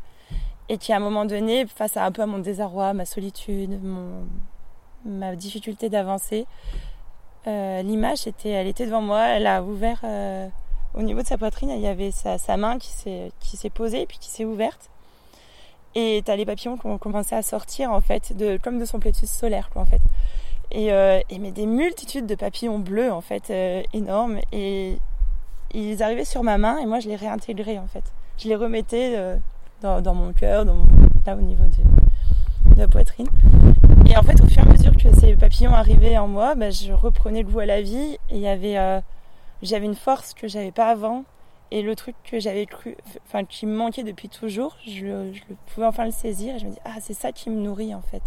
[0.69, 3.83] et qui à un moment donné, face à un peu à mon désarroi, ma solitude,
[3.83, 4.27] mon,
[5.05, 6.47] ma difficulté d'avancer,
[7.47, 10.49] euh, l'image était, elle était devant moi, elle a ouvert euh,
[10.95, 14.29] au niveau de sa poitrine, il y avait sa, main qui s'est posée puis qui
[14.29, 14.91] s'est ouverte.
[15.95, 19.27] Et t'as les papillons qui ont commencé à sortir en fait, comme de son plexus
[19.27, 20.01] solaire quoi en fait.
[20.71, 24.39] Et, euh, mais des multitudes de papillons bleus en fait, euh, énormes.
[24.53, 24.97] Et
[25.75, 28.05] ils arrivaient sur ma main et moi je les réintégrais en fait.
[28.39, 29.37] Je les remettais euh,
[29.83, 30.87] dans, mon cœur, dans
[31.27, 33.29] là au niveau de, la poitrine.
[34.09, 36.71] Et en fait, au fur et à mesure que ces papillons arrivaient en moi, bah,
[36.71, 39.01] je reprenais le goût à la vie et il y avait, euh,
[39.63, 41.25] j'avais une force que j'avais pas avant.
[41.71, 45.87] Et le truc que j'avais cru, enfin qui me manquait depuis toujours, je, je, pouvais
[45.87, 48.23] enfin le saisir et je me dis ah c'est ça qui me nourrit en fait.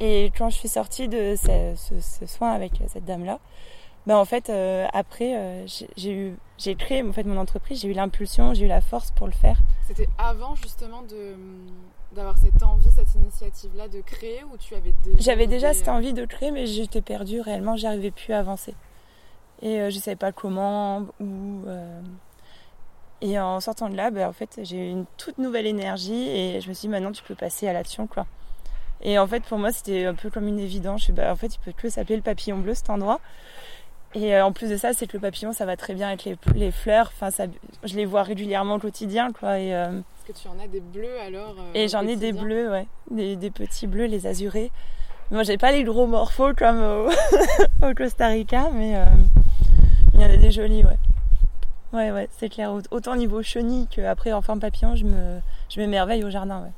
[0.00, 3.40] Et quand je suis sortie de ce, ce soin avec cette dame là,
[4.08, 7.88] bah en fait euh, après euh, j'ai eu j'ai créé en fait mon entreprise j'ai
[7.88, 11.34] eu l'impulsion j'ai eu la force pour le faire c'était avant justement de
[12.16, 15.88] d'avoir cette envie cette initiative là de créer ou tu avais déjà j'avais déjà cette
[15.88, 18.74] envie de créer mais j'étais perdue réellement j'arrivais plus à avancer
[19.62, 21.64] et euh, je savais pas comment ou
[23.20, 26.60] et en sortant de là bah, en fait j'ai eu une toute nouvelle énergie et
[26.60, 28.26] je me suis dit maintenant tu peux passer à l'action quoi.
[29.00, 31.10] Et en fait pour moi c'était un peu comme une évidence.
[31.10, 33.20] Bah, en fait il peut que s'appeler le papillon bleu cet endroit.
[34.14, 36.24] Et euh, en plus de ça, c'est que le papillon, ça va très bien avec
[36.24, 37.12] les, les fleurs.
[37.14, 37.44] Enfin, ça,
[37.84, 39.58] je les vois régulièrement au quotidien, quoi.
[39.58, 42.32] Et, euh, Est-ce que tu en as des bleus alors euh, Et j'en ai des
[42.32, 44.70] bleus, ouais, des, des, petits bleus, les azurés.
[45.30, 47.10] Moi, j'ai pas les gros morphos comme au,
[47.86, 48.94] au Costa Rica, mais
[50.18, 50.98] il y en a des jolis, ouais.
[51.92, 52.72] Ouais, ouais, c'est clair.
[52.90, 56.72] Autant niveau chenille qu'après en forme papillon, je me, je m'émerveille au jardin, ouais.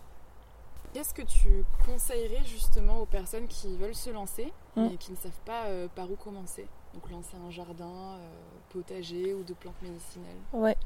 [0.92, 4.96] Qu'est-ce que tu conseillerais justement aux personnes qui veulent se lancer mais mm.
[4.98, 6.66] qui ne savent pas par où commencer?
[6.94, 8.30] Donc lancer un jardin euh,
[8.70, 10.76] potager ou de plantes médicinales Ouais.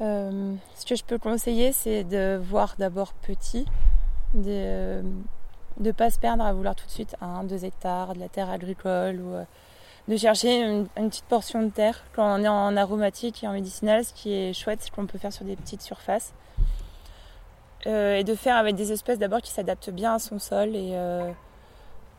[0.00, 3.66] Euh, ce que je peux conseiller, c'est de voir d'abord petit,
[4.32, 5.02] de
[5.78, 8.48] ne pas se perdre à vouloir tout de suite un, deux hectares, de la terre
[8.48, 9.44] agricole ou euh,
[10.08, 14.04] de chercher une, petite portion de terre quand on est en aromatique et en médicinal.
[14.04, 16.32] Ce qui est chouette, c'est qu'on peut faire sur des petites surfaces.
[17.86, 20.94] et de faire avec des espèces d'abord qui s'adaptent bien à son sol et,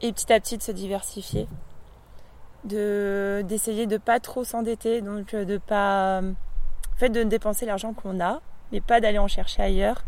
[0.01, 1.47] et petit à petit de se diversifier
[2.63, 7.93] de d'essayer de pas trop s'endetter, donc euh, de pas en fait de dépenser l'argent
[7.93, 8.41] qu'on a,
[8.71, 10.03] mais pas d'aller en chercher ailleurs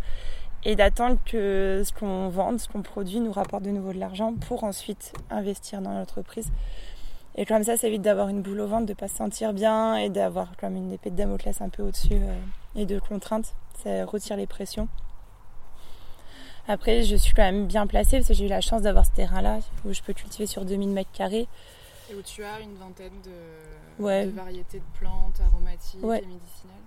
[0.66, 4.34] et d'attendre que ce qu'on vende, ce qu'on produit nous rapporte de nouveau de l'argent
[4.48, 6.50] pour ensuite investir dans l'entreprise.
[7.36, 9.96] Et comme ça, ça évite d'avoir une boule au ventre, de pas se sentir bien
[9.96, 12.36] et d'avoir comme une épée de Damoclès un peu au-dessus euh,
[12.76, 13.56] et de contraintes.
[13.84, 14.88] Ça retire les pressions.
[16.68, 19.12] Après, je suis quand même bien placée parce que j'ai eu la chance d'avoir ce
[19.12, 21.48] terrain-là où je peux cultiver sur 2000 mètres carrés.
[22.12, 26.84] Et où tu as une vingtaine de, variétés de plantes aromatiques et médicinales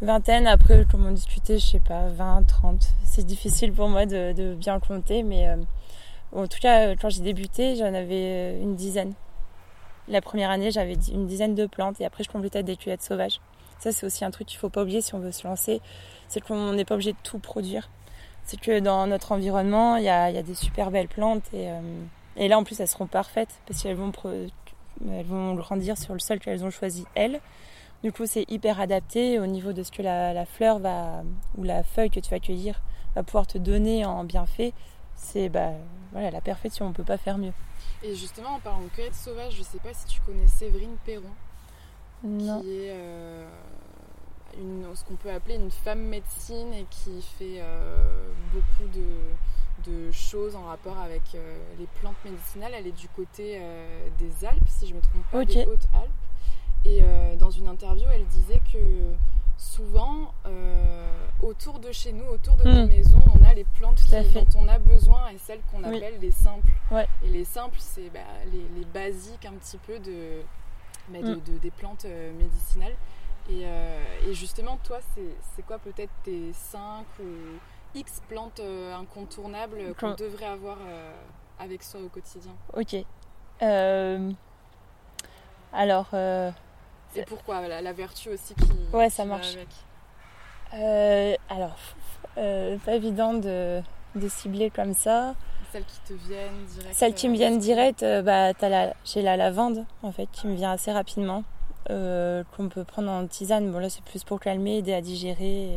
[0.00, 2.80] Vingtaine, après, comme on discutait, je sais pas, 20, 30.
[3.04, 5.56] C'est difficile pour moi de, bien compter, mais euh,
[6.32, 9.14] en tout cas, quand j'ai débuté, j'en avais euh, une dizaine.
[10.08, 13.40] La première année, j'avais une dizaine de plantes et après, je complétais des cueillettes sauvages.
[13.78, 15.80] Ça, c'est aussi un truc qu'il faut pas oublier si on veut se lancer.
[16.28, 17.90] C'est qu'on n'est pas obligé de tout produire.
[18.44, 21.70] C'est que dans notre environnement, il y a, des super belles plantes et.
[21.70, 21.80] Euh,
[22.38, 24.12] et là, en plus, elles seront parfaites parce qu'elles vont,
[25.10, 27.40] elles vont grandir sur le sol qu'elles ont choisi, elles.
[28.04, 31.24] Du coup, c'est hyper adapté au niveau de ce que la, fleur va,
[31.56, 32.80] ou la feuille que tu vas cueillir
[33.16, 34.72] va pouvoir te donner en bienfait.
[35.16, 35.72] C'est bah,
[36.12, 37.52] voilà, la perfection, on ne peut pas faire mieux.
[38.02, 40.96] Et justement, en parlant de cueillette sauvage, je ne sais pas si tu connais Séverine
[41.04, 41.24] Perron,
[42.22, 42.60] non.
[42.60, 43.48] qui est euh,
[44.56, 49.04] une, ce qu'on peut appeler une femme médecine et qui fait euh, beaucoup de
[49.86, 52.72] de choses en rapport avec euh, les plantes médicinales.
[52.74, 53.60] Elle est du côté
[54.18, 56.10] des Alpes, si je me trompe pas, des Hautes-Alpes.
[56.84, 57.02] Et
[57.38, 58.78] dans une interview, elle disait que
[59.58, 60.32] souvent,
[61.42, 62.88] autour de chez nous, autour de nos hmm.
[62.88, 66.72] maisons, on a les plantes dont on a besoin et celles qu'on appelle les simples.
[67.22, 68.20] Et les simples, c'est bah,
[68.52, 70.42] les, basiques un petit peu de,
[71.08, 71.40] bah, hmm.
[71.60, 72.06] des plantes
[72.38, 72.94] médicinales.
[73.50, 75.00] Et, et, justement, toi,
[75.54, 77.24] c'est quoi peut-être tes 5 ou
[77.94, 80.78] X plantes incontournables qu'on devrait avoir
[81.58, 82.52] avec soi au quotidien?
[82.74, 82.96] Ok.
[83.62, 84.32] Euh,
[85.72, 86.08] alors.
[87.08, 88.96] Euh, c'est pourquoi la, vertu aussi qui.
[88.96, 89.56] Ouais, ça marche.
[90.74, 91.76] Euh, alors,
[92.34, 93.80] pas évident de,
[94.14, 95.34] de, cibler comme ça.
[95.72, 96.94] Celles qui te viennent direct.
[96.94, 100.72] Celles qui me viennent direct, bah, la, j'ai la lavande en fait qui me vient
[100.72, 101.44] assez rapidement.
[101.86, 103.70] qu'on peut prendre en tisane.
[103.70, 105.70] Bon là c'est plus pour calmer, aider à digérer.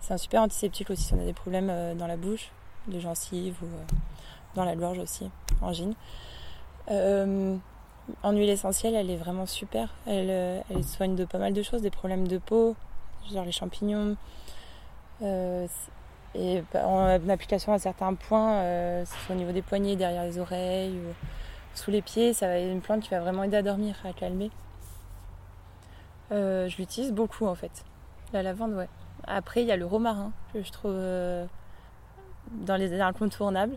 [0.00, 2.50] C'est un super antiseptique aussi si on a des problèmes dans la bouche,
[2.88, 3.68] de gencives ou
[4.54, 5.30] dans la gorge aussi,
[5.60, 5.94] angine.
[8.22, 9.88] En huile essentielle, elle est vraiment super.
[10.06, 12.74] Elle, euh, elle, soigne de pas mal de choses, des problèmes de peau,
[13.32, 14.16] genre les champignons.
[15.22, 15.66] Euh,
[16.34, 20.38] et bah, en application à certains points, euh, soit au niveau des poignets, derrière les
[20.38, 21.14] oreilles, ou
[21.74, 24.12] sous les pieds, ça va être une plante qui va vraiment aider à dormir, à
[24.12, 24.50] calmer.
[26.30, 27.84] je l'utilise beaucoup en fait.
[28.32, 28.88] La lavande, ouais.
[29.26, 30.96] Après, il y a le romarin que je trouve
[32.50, 33.76] dans les incontournables.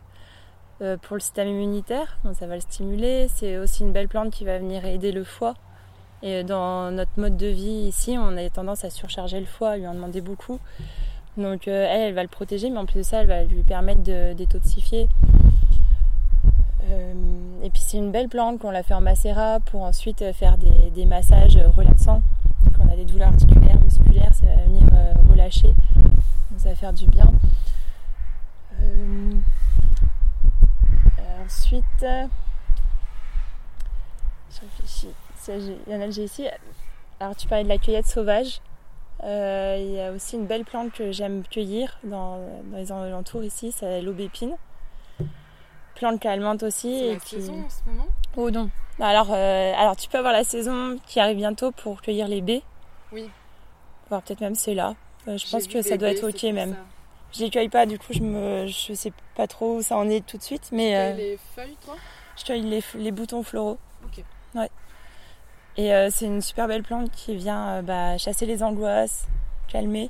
[0.82, 3.28] Euh, pour le système immunitaire, donc ça va le stimuler.
[3.34, 5.54] C'est aussi une belle plante qui va venir aider le foie.
[6.22, 9.78] Et dans notre mode de vie ici, on a tendance à surcharger le foie, à
[9.78, 10.60] lui en demander beaucoup.
[11.38, 13.64] Donc euh, elle, elle va le protéger, mais en plus de ça, elle va lui
[13.64, 15.08] permettre de détoxifier.
[16.90, 17.14] Euh,
[17.64, 20.92] et puis c'est une belle plante qu'on l'a fait en macérat pour ensuite faire des,
[20.92, 22.22] des massages relaxants.
[22.76, 24.84] Quand on a des douleurs articulaires, musculaires, ça va venir
[25.30, 25.70] relâcher.
[25.70, 27.32] Donc ça va faire du bien.
[31.46, 32.26] Ensuite, euh,
[34.52, 35.10] je réfléchis.
[35.88, 36.48] Il y en a j'ai ici.
[37.20, 38.62] Alors, tu parlais de la cueillette sauvage.
[39.24, 42.40] Euh, il y a aussi une belle plante que j'aime cueillir dans,
[42.74, 44.56] les alentours ici, c'est l'aubépine.
[45.96, 47.00] Plante calmante aussi.
[47.00, 48.08] C'est la saison en ce moment?
[48.36, 48.70] Oh non.
[49.00, 52.64] Alors, euh, alors, tu peux avoir la saison qui arrive bientôt pour cueillir les baies.
[53.12, 53.30] Oui.
[54.10, 54.96] Voire peut-être même c'est là.
[55.28, 56.76] je pense que ça doit être ok même.
[57.44, 60.26] Les cueille pas, du coup, je me, je sais pas trop où ça en est
[60.26, 60.70] tout de suite.
[60.72, 61.96] Mais, tu euh, les feuilles, toi?
[62.38, 63.78] Je cueille les, les, boutons floraux.
[64.06, 64.24] Ok.
[64.56, 64.70] Ouais.
[65.78, 69.26] Et euh, c'est une super belle plante qui vient euh, bah, chasser les angoisses,
[69.68, 70.10] calmer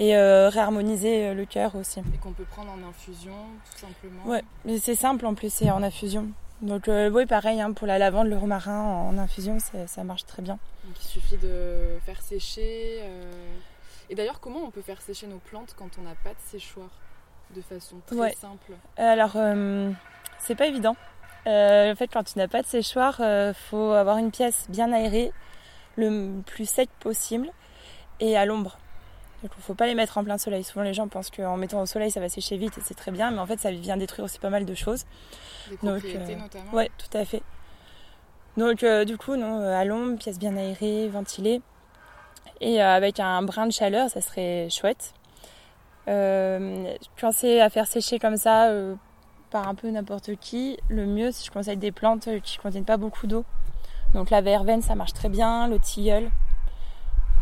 [0.00, 1.98] et réharmoniser le cœur aussi.
[1.98, 3.34] Et qu'on peut prendre en infusion,
[3.72, 4.24] tout simplement?
[4.26, 6.28] Ouais, mais c'est simple en plus, c'est en infusion.
[6.62, 10.56] Donc oui, pareil, hein, pour la lavande, le romarin en infusion, ça marche très bien.
[10.84, 13.02] Donc il suffit de faire sécher.
[14.10, 16.88] Et d'ailleurs, comment on peut faire sécher nos plantes quand on n'a pas de séchoir
[17.54, 19.90] de façon très simple Alors, euh,
[20.38, 20.96] c'est pas évident.
[21.46, 24.66] Euh, en fait, quand tu n'as pas de séchoir, il euh, faut avoir une pièce
[24.68, 25.32] bien aérée,
[25.96, 27.50] le plus sec possible
[28.20, 28.78] et à l'ombre.
[29.42, 30.64] Donc, il ne faut pas les mettre en plein soleil.
[30.64, 33.12] Souvent, les gens pensent qu'en mettant au soleil, ça va sécher vite et c'est très
[33.12, 35.04] bien, mais en fait, ça vient détruire aussi pas mal de choses.
[35.70, 37.42] Des propriétés notamment Ouais, tout à fait.
[38.56, 41.62] Donc, du coup, non, à l'ombre, pièce bien aérée, ventilée.
[42.60, 45.14] Et euh, avec un brin de chaleur, ça serait chouette.
[46.08, 46.94] Euh,
[47.32, 48.94] c'est à faire sécher comme ça euh,
[49.50, 52.84] par un peu n'importe qui, le mieux, si je conseille des plantes qui ne contiennent
[52.84, 53.44] pas beaucoup d'eau.
[54.14, 56.30] Donc la verveine, ça marche très bien, le tilleul.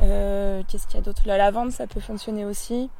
[0.02, 1.22] Euh, qu'est-ce qu'il y a d'autre?
[1.26, 2.90] La lavande, ça peut fonctionner aussi.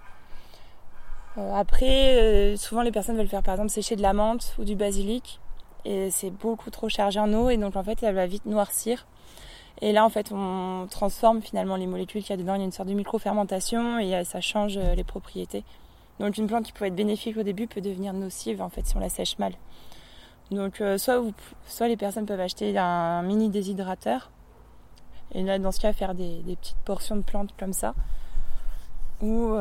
[1.36, 5.40] après, souvent les personnes veulent faire par exemple sécher de la menthe ou du basilic.
[5.84, 9.06] Et c'est beaucoup trop chargé en eau et donc en fait elle va vite noircir.
[9.82, 12.54] Et là, en fait, on transforme finalement les molécules qu'il y a dedans.
[12.54, 15.64] Il y a une sorte de micro-fermentation et euh, ça change euh, les propriétés.
[16.18, 18.96] Donc, une plante qui peut être bénéfique au début peut devenir nocive en fait si
[18.96, 19.52] on la sèche mal.
[20.50, 21.22] Donc, euh, soit,
[21.66, 24.30] soit les personnes peuvent acheter un mini déshydrateur
[25.34, 27.94] et là, dans ce cas, faire des, petites portions de plantes comme ça
[29.20, 29.56] ou,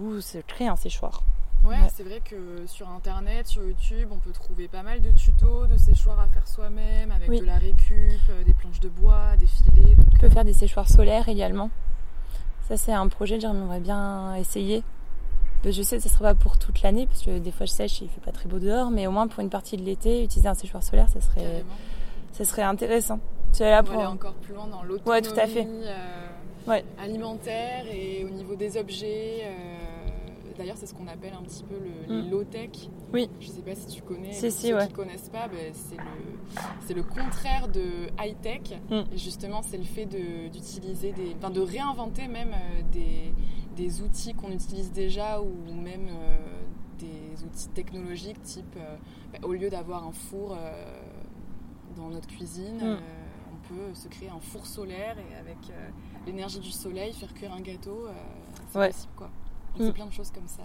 [0.00, 1.22] ou se créer un séchoir.
[1.64, 5.66] Ouais, c'est vrai que sur internet, sur YouTube, on peut trouver pas mal de tutos
[5.66, 9.46] de séchoirs à faire soi-même avec de la récup, euh, des planches de bois, des
[9.46, 9.96] filets.
[9.98, 11.70] on peut faire des séchoirs solaires également.
[12.68, 14.82] Ça, c'est un projet que j'aimerais bien essayer.
[15.64, 17.72] Je sais que ce ne sera pas pour toute l'année, parce que des fois je
[17.72, 20.22] sèche, il fait pas très beau dehors, mais au moins pour une partie de l'été,
[20.22, 21.64] utiliser un séchoir solaire, ça serait,
[22.32, 23.18] ça serait intéressant.
[23.54, 23.94] Tu là pour...
[23.94, 25.66] aller encore plus loin dans l'autonomie ouais, tout à fait.
[25.66, 29.44] Euh, alimentaire et au niveau des objets.
[29.44, 29.93] Euh,
[30.56, 31.74] D'ailleurs, c'est ce qu'on appelle un petit peu
[32.08, 32.30] le, mm.
[32.30, 32.70] low-tech.
[33.12, 33.28] Oui.
[33.40, 34.32] Je ne sais pas si tu connais.
[34.32, 38.78] Si, si, ceux qui ne connaissent pas, ben, c'est le, le, contraire de high-tech.
[38.90, 39.16] Mm.
[39.16, 41.34] Justement, c'est le fait d'utiliser des.
[41.38, 43.34] Enfin, de réinventer même euh, des,
[43.76, 46.36] des outils qu'on utilise déjà ou même euh,
[46.98, 48.76] des outils technologiques type.
[48.76, 48.96] Euh,
[49.32, 50.56] ben, au lieu d'avoir un four
[51.96, 52.98] dans notre cuisine, mm.
[53.52, 55.58] on peut se créer un four solaire et avec
[56.26, 58.06] l'énergie du soleil faire cuire un gâteau.
[58.70, 58.88] c'est Ouais.
[58.88, 59.30] possible quoi.
[59.78, 59.86] On Mm.
[59.86, 60.62] fait plein de choses comme ça.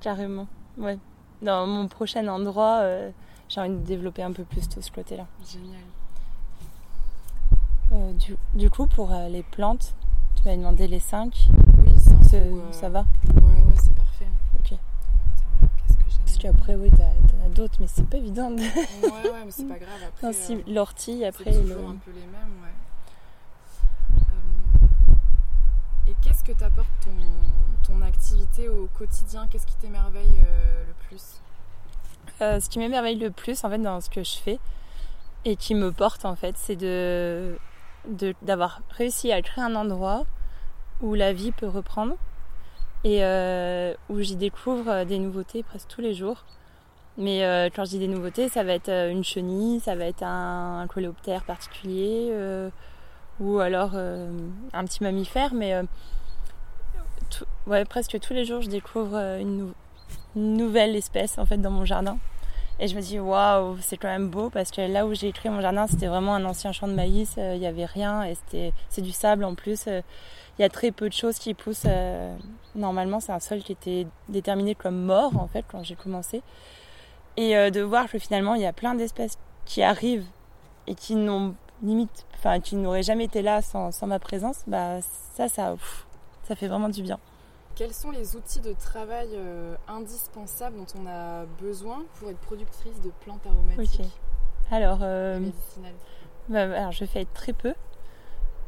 [0.00, 0.46] Carrément,
[0.78, 0.98] ouais.
[1.42, 3.10] Dans mon prochain endroit, euh,
[3.48, 5.26] j'ai envie de développer un peu plus tout ce côté-là.
[5.46, 5.80] Génial.
[7.92, 9.94] Euh, du, du coup, pour euh, les plantes,
[10.36, 11.48] tu m'avais demandé les 5.
[11.84, 12.22] Oui, c'est un
[12.72, 13.00] Ça, euh, va?
[13.34, 14.26] Ouais, ouais, c'est parfait.
[14.58, 14.68] Ok.
[14.70, 18.50] Qu'est-ce que j'ai Parce qu'après, oui, t'en as d'autres, mais c'est pas évident.
[18.50, 19.90] de- Ouais, ouais, mais c'est pas grave.
[20.08, 21.52] Après, Non, si, euh, l'ortie, c'est après.
[21.52, 22.74] toujours le- un peu les mêmes, ouais.
[24.20, 27.10] Euh, Et qu'est-ce que t'apporte ton,
[27.88, 31.40] ton activité au quotidien Qu'est-ce qui t'émerveille euh, le plus?
[32.40, 34.58] Euh, ce qui m'émerveille le plus, en fait, dans ce que je fais,
[35.44, 37.58] et qui me porte, en fait, c'est de
[38.40, 40.24] d'avoir réussi à créer un endroit
[41.02, 42.14] où la vie peut reprendre
[43.04, 46.44] et euh, où j'y découvre des nouveautés presque tous les jours.
[47.18, 47.40] Mais
[47.74, 51.42] quand je dis des nouveautés, ça va être une chenille, ça va être un, coléoptère
[51.42, 52.32] particulier,
[53.40, 55.52] ou alors un petit mammifère.
[55.52, 55.74] Mais
[57.66, 59.74] ouais, presque tous les jours, je découvre euh, une, nou-
[60.36, 62.18] une nouvelle espèce en fait dans mon jardin.
[62.80, 65.50] Et je me dis waouh, c'est quand même beau parce que là où j'ai créé
[65.50, 68.34] mon jardin, c'était vraiment un ancien champ de maïs, euh, il n'y avait rien et
[68.36, 69.86] c'était c'est du sable en plus.
[69.88, 70.00] euh,
[70.58, 71.86] Il y a très peu de choses qui poussent.
[72.74, 76.42] normalement, c'est un sol qui était déterminé comme mort en fait quand j'ai commencé.
[77.36, 80.26] Et de voir que finalement, il y a plein d'espèces qui arrivent
[80.88, 85.00] et qui n'ont limite, enfin qui n'auraient jamais été là sans, sans ma présence, bah
[85.36, 86.06] ça, ça, pff,
[86.48, 87.18] ça fait vraiment du bien.
[87.74, 93.00] Quels sont les outils de travail euh, indispensables dont on a besoin pour être productrice
[93.02, 94.10] de plantes aromatiques.
[94.70, 95.38] Alors, euh,
[96.48, 97.74] Bah, alors, je fais très peu.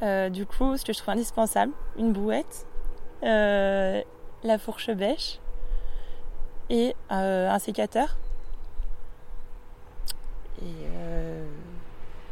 [0.03, 2.67] Euh, du coup, ce que je trouve indispensable, une bouette,
[3.23, 5.41] la fourche bêche
[6.69, 8.17] et un sécateur.
[10.63, 11.47] Et, euh,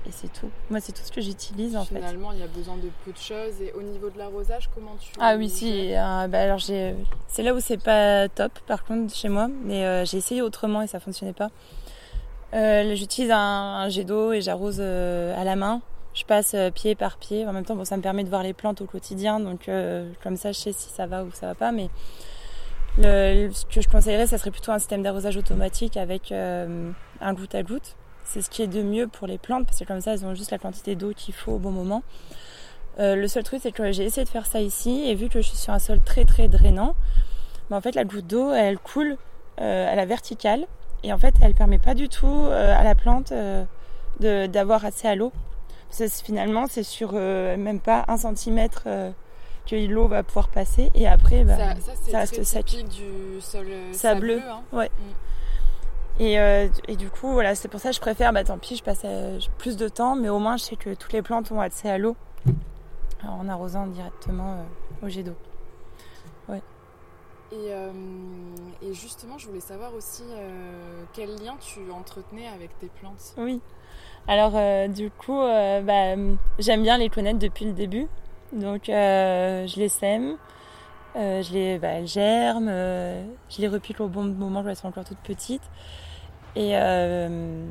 [0.08, 0.48] et c'est tout.
[0.70, 1.96] Moi, c'est tout ce que j'utilise en fait.
[1.96, 3.60] Finalement, il y a besoin de peu de choses.
[3.60, 5.94] Et au niveau de l'arrosage, comment tu Ah oui, si.
[5.94, 6.94] euh, bah, alors j'ai,
[7.26, 9.48] c'est là où c'est pas top, par contre, chez moi.
[9.64, 11.50] Mais euh, j'ai essayé autrement et ça fonctionnait pas.
[12.54, 15.82] Euh, j'utilise un, un jet d'eau et j'arrose euh, à la main.
[16.14, 17.46] Je passe euh, pied par pied.
[17.46, 20.10] En même temps, bon, ça me permet de voir les plantes au quotidien, donc euh,
[20.22, 21.70] comme ça, je sais si ça va ou ça va pas.
[21.70, 21.90] Mais
[22.96, 26.90] le, ce que je conseillerais, ça serait plutôt un système d'arrosage automatique avec euh,
[27.20, 27.94] un goutte à goutte.
[28.30, 30.34] C'est ce qui est de mieux pour les plantes parce que comme ça, elles ont
[30.34, 32.02] juste la quantité d'eau qu'il faut au bon moment.
[32.98, 35.40] Euh, le seul truc, c'est que j'ai essayé de faire ça ici et vu que
[35.40, 36.94] je suis sur un sol très très drainant,
[37.70, 39.16] bah, en fait, la goutte d'eau, elle coule
[39.60, 40.66] euh, à la verticale
[41.04, 43.32] et en fait, elle permet pas du tout euh, à la plante
[44.20, 45.32] d'avoir accès à l'eau.
[45.88, 48.84] Parce que finalement, c'est sur même pas un centimètre
[49.66, 52.66] que l'eau va pouvoir passer et après, bah, Ça, ça, ça reste sec.
[52.90, 54.38] du sol Sableux.
[54.38, 54.42] sableux.
[54.50, 54.62] hein.
[54.72, 54.90] Ouais.
[54.98, 55.12] Mm.
[56.18, 58.76] Et, euh, et du coup, voilà, c'est pour ça que je préfère, bah tant pis,
[58.76, 61.52] je passe euh, plus de temps, mais au moins je sais que toutes les plantes
[61.52, 62.16] ont accès à l'eau
[63.22, 65.36] Alors, en arrosant directement euh, au jet d'eau.
[67.50, 67.90] Et, euh,
[68.82, 73.32] et justement, je voulais savoir aussi euh, quel lien tu entretenais avec tes plantes?
[73.38, 73.62] Oui.
[74.26, 76.14] Alors, euh, du coup, euh, bah,
[76.58, 78.06] j'aime bien les connaître depuis le début.
[78.52, 80.36] Donc, euh, je les sème,
[81.16, 84.76] euh, je les, bah, elles germent, euh, je les repique au bon moment quand elles
[84.76, 85.64] sont encore toutes petites.
[86.58, 87.64] Et, euh,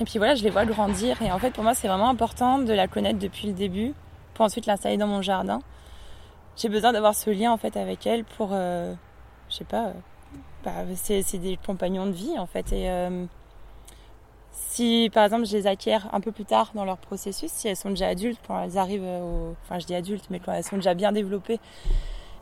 [0.00, 1.22] et puis voilà, je les vois grandir.
[1.22, 3.94] Et en fait, pour moi, c'est vraiment important de la connaître depuis le début
[4.34, 5.60] pour ensuite l'installer dans mon jardin.
[6.56, 8.92] J'ai besoin d'avoir ce lien en fait avec elles pour, euh,
[9.48, 9.92] je sais pas, euh,
[10.64, 12.72] bah, c'est des compagnons de vie en fait.
[12.72, 13.24] Et euh,
[14.50, 17.76] si par exemple je les acquiers un peu plus tard dans leur processus, si elles
[17.76, 19.54] sont déjà adultes, quand elles arrivent au.
[19.62, 21.60] Enfin, je dis adultes, mais quand elles sont déjà bien développées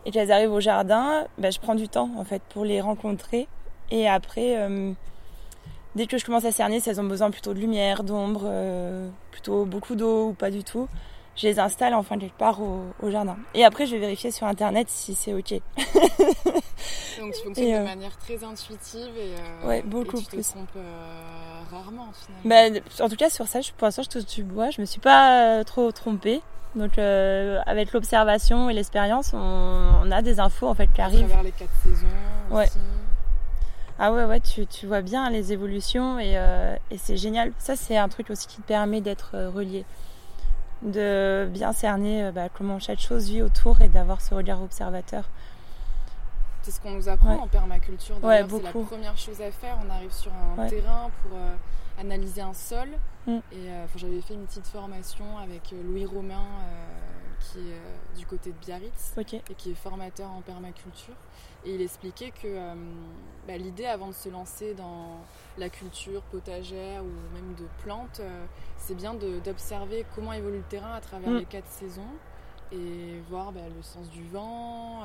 [0.06, 3.46] et qu'elles arrivent au jardin, bah, je prends du temps en fait pour les rencontrer.
[3.90, 4.56] Et après,
[5.94, 9.08] dès que je commence à cerner si elles ont besoin plutôt de lumière, d'ombre, euh,
[9.30, 10.88] plutôt beaucoup d'eau ou pas du tout,
[11.36, 13.36] je les installe enfin quelque part au, au jardin.
[13.54, 15.54] Et après, je vais vérifier sur internet si c'est ok.
[17.20, 20.24] Donc tu fonctionnes Et, euh, de manière très intuitive et, euh, Ouais, et beaucoup tu
[20.26, 20.42] te plus.
[20.48, 22.80] trompes euh, rarement finalement.
[22.80, 24.70] Bah, en tout cas, sur ça, je- pour l'instant, je touche du bois.
[24.70, 26.40] Je me suis pas trop trompée.
[26.74, 29.38] Donc, euh, avec l'observation et l'expérience, on,
[30.04, 31.26] on a des infos en fait qui à arrivent.
[31.26, 32.06] travers les quatre saisons
[32.50, 32.64] Ouais.
[32.64, 32.78] aussi.
[33.98, 37.52] Ah ouais, ouais, tu, tu vois bien les évolutions et, euh, et c'est génial.
[37.58, 39.84] Ça, c'est un truc aussi qui te permet d'être euh, relié,
[40.82, 45.24] de bien cerner euh, bah, comment chaque chose vit autour et d'avoir ce regard observateur.
[46.62, 47.40] C'est ce qu'on nous apprend Ouais.
[47.42, 48.16] en permaculture.
[48.24, 49.78] Ouais, c'est la première chose à faire.
[49.86, 50.68] On arrive sur un Ouais.
[50.70, 51.54] terrain pour euh,
[52.00, 52.88] analyser un sol.
[53.26, 53.30] Mm.
[53.30, 56.42] Et euh, j'avais fait une petite formation avec Louis Romain,
[57.40, 61.14] qui est du côté de Biarritz et qui est formateur en permaculture.
[61.66, 62.58] Et il expliquait que
[63.46, 65.18] bah, l'idée avant de se lancer dans
[65.56, 68.20] la culture potagère ou même de plantes,
[68.76, 71.38] c'est bien d'observer comment évolue le terrain à travers mm.
[71.38, 72.02] les quatre saisons
[72.72, 75.04] et voir bah, le sens du vent,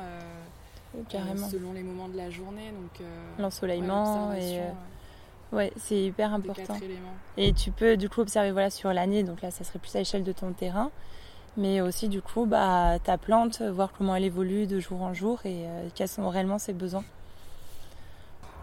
[1.07, 1.47] Carrément.
[1.47, 2.71] selon les moments de la journée.
[2.71, 3.07] donc
[3.37, 4.59] L'ensoleillement et
[5.51, 6.77] Ouais, c'est hyper important.
[7.37, 9.99] Et tu peux du coup observer voilà sur l'année, donc là ça serait plus à
[9.99, 10.91] l'échelle de ton terrain,
[11.57, 15.39] mais aussi du coup bah ta plante, voir comment elle évolue de jour en jour
[15.45, 17.03] et euh, quels sont réellement ses besoins.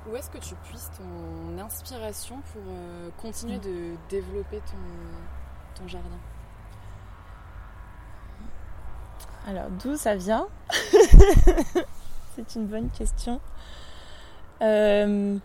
[0.09, 6.09] Où est-ce que tu puisses ton inspiration pour euh, continuer de développer ton, ton jardin?
[9.49, 10.47] Alors d'où ça vient?
[12.37, 13.41] C'est une bonne question.
[14.63, 15.39] Euh,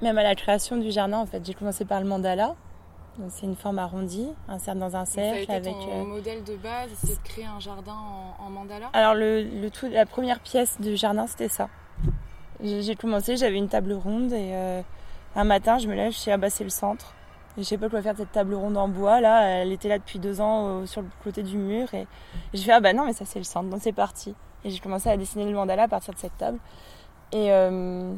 [0.00, 2.54] même à la création du jardin, en fait, j'ai commencé par le mandala.
[3.28, 5.74] C'est une forme arrondie, insérée dans un cercle ça a été avec.
[5.74, 7.96] Ton euh, modèle de base, c'est de créer un jardin
[8.38, 8.88] en, mandala.
[8.92, 11.68] Alors le, tout, la première pièce du jardin, c'était ça.
[12.62, 14.82] J'ai commencé, j'avais une table ronde et euh,
[15.36, 17.14] un matin, je me lève, je suis ah bah c'est le centre.
[17.58, 19.42] Et je sais pas quoi faire de cette table ronde en bois là.
[19.42, 22.06] Elle était là depuis deux ans sur le côté du mur et,
[22.54, 24.34] je fais ah bah non mais ça c'est le centre, donc c'est parti.
[24.64, 26.58] Et j'ai commencé à dessiner le mandala à partir de cette table.
[27.32, 28.14] Et euh,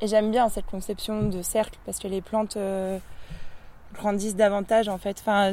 [0.00, 2.58] et j'aime bien cette conception de cercle parce que les plantes
[3.96, 5.18] grandissent davantage en fait.
[5.20, 5.52] Enfin,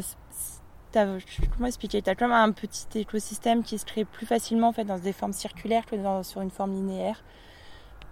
[0.94, 4.98] comment expliquer T'as comme un petit écosystème qui se crée plus facilement en fait dans
[4.98, 7.24] des formes circulaires que dans, sur une forme linéaire.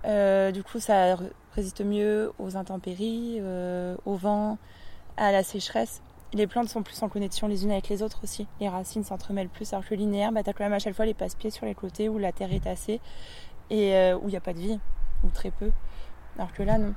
[0.05, 1.17] Euh, du coup, ça
[1.53, 4.57] résiste mieux aux intempéries, euh, au vent,
[5.17, 6.01] à la sécheresse.
[6.33, 8.47] Les plantes sont plus en connexion les unes avec les autres aussi.
[8.59, 11.05] Les racines s'entremêlent plus, alors que linéaire, bah, tu as quand même à chaque fois
[11.05, 13.01] les passe-pieds sur les côtés où la terre est tassée
[13.69, 14.79] et où il n'y a pas de vie,
[15.23, 15.71] ou très peu
[16.37, 16.93] alors que là non.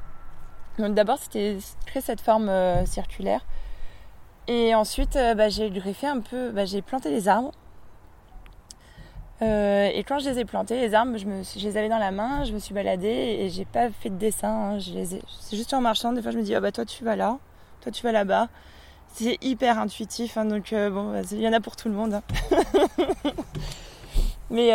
[0.78, 3.44] D'abord c'était créer cette forme euh, circulaire.
[4.48, 7.52] Et ensuite euh, bah, j'ai greffé un peu, bah, j'ai planté des arbres.
[9.42, 12.44] Euh, et quand je les ai plantés, les arbres, je, les avais dans la main,
[12.44, 14.76] je me suis baladée et j'ai pas fait de dessin.
[14.76, 14.78] Hein.
[14.78, 17.38] c'est juste en marchant, des fois je me dis, ah bah toi tu vas là,
[17.80, 18.48] toi tu vas là-bas.
[19.12, 22.14] C'est hyper intuitif, hein, donc bon, bah, il y en a pour tout le monde.
[22.14, 22.22] Hein.
[24.50, 24.68] Mais,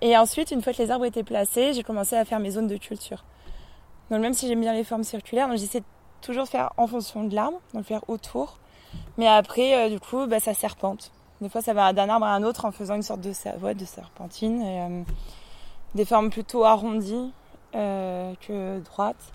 [0.00, 2.68] et ensuite, une fois que les arbres étaient placés, j'ai commencé à faire mes zones
[2.68, 3.24] de culture.
[4.10, 5.82] Donc même si j'aime bien les formes circulaires, j'essaie
[6.20, 8.58] toujours de faire en fonction de l'arbre, donc faire autour.
[9.18, 11.12] Mais après, euh, du coup, bah, ça serpente.
[11.40, 13.30] Des fois, ça va d'un arbre à un autre en faisant une sorte de,
[13.72, 14.62] de serpentine.
[14.64, 15.02] Euh,
[15.94, 17.32] des formes plutôt arrondies
[17.74, 19.32] euh, que droites.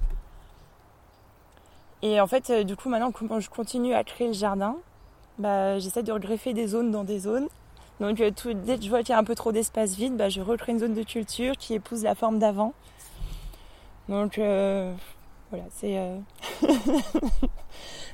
[2.01, 4.77] Et en fait, du coup, maintenant, quand je continue à créer le jardin,
[5.37, 7.47] bah, j'essaie de regreffer des zones dans des zones.
[7.99, 10.39] Donc, dès que je vois qu'il y a un peu trop d'espace vide, bah, je
[10.41, 12.73] recrée une zone de culture qui épouse la forme d'avant.
[14.09, 14.93] Donc euh,
[15.49, 16.17] voilà, c'est euh,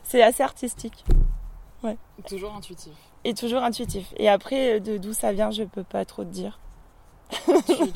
[0.03, 1.05] c'est assez artistique.
[1.83, 1.97] Ouais.
[2.27, 2.93] Toujours intuitif.
[3.23, 4.13] Et toujours intuitif.
[4.17, 6.59] Et après, de d'où ça vient, je peux pas trop te dire.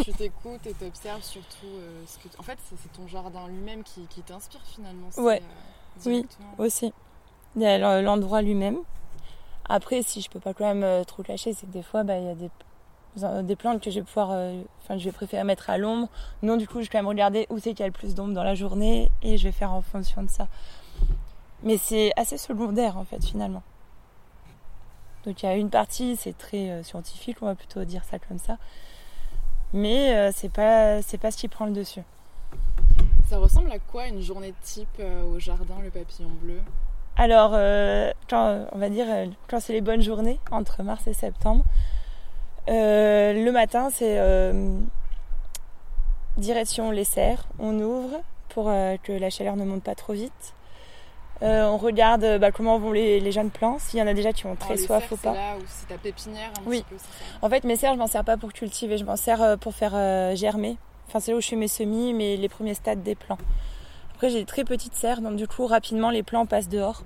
[0.01, 2.39] tu t'écoutes et t'observes surtout euh, ce que.
[2.39, 5.09] En fait, c'est ton jardin lui-même qui, qui t'inspire finalement.
[5.17, 5.41] Ouais.
[6.05, 6.25] oui,
[6.57, 6.93] aussi.
[7.55, 8.77] Il y a l'endroit lui-même.
[9.69, 12.25] Après, si je peux pas quand même trop cacher, c'est que des fois, bah, il
[12.25, 12.49] y a des
[13.17, 16.07] des plantes que je vais pouvoir, euh, enfin, je vais préférer mettre à l'ombre.
[16.41, 18.15] Non, du coup, je vais quand même regarder où c'est qu'il y a le plus
[18.15, 20.47] d'ombre dans la journée et je vais faire en fonction de ça.
[21.63, 23.63] Mais c'est assez secondaire en fait, finalement.
[25.25, 28.19] Donc il y a une partie, c'est très euh, scientifique, on va plutôt dire ça
[28.19, 28.57] comme ça.
[29.73, 32.03] Mais euh, c'est pas, c'est pas ce qui prend le dessus.
[33.27, 36.61] Ça ressemble à quoi une journée type au jardin Le Papillon Bleu?
[37.17, 37.51] Alors,
[38.29, 39.07] quand, on va dire,
[39.49, 41.65] quand c'est les bonnes journées, entre mars et septembre,
[42.69, 44.79] euh, le matin, c'est euh,
[46.37, 47.47] direction les serres.
[47.59, 50.53] On ouvre pour euh, que la chaleur ne monte pas trop vite.
[51.41, 54.55] on regarde bah, comment vont les, jeunes plants, s'il y en a déjà qui ont
[54.55, 55.33] très soif ou pas.
[55.33, 56.81] Là où c'est ta pépinière un oui.
[56.81, 57.05] petit peu, ça
[57.41, 60.35] En fait, mes serres, je m'en sers pas pour cultiver, je m'en sers pour faire
[60.35, 60.77] germer.
[61.07, 63.37] Enfin, c'est là où je fais mes semis, mais les premiers stades des plants.
[64.15, 67.03] Après, j'ai des très petites serres, donc du coup, rapidement, les plants passent dehors.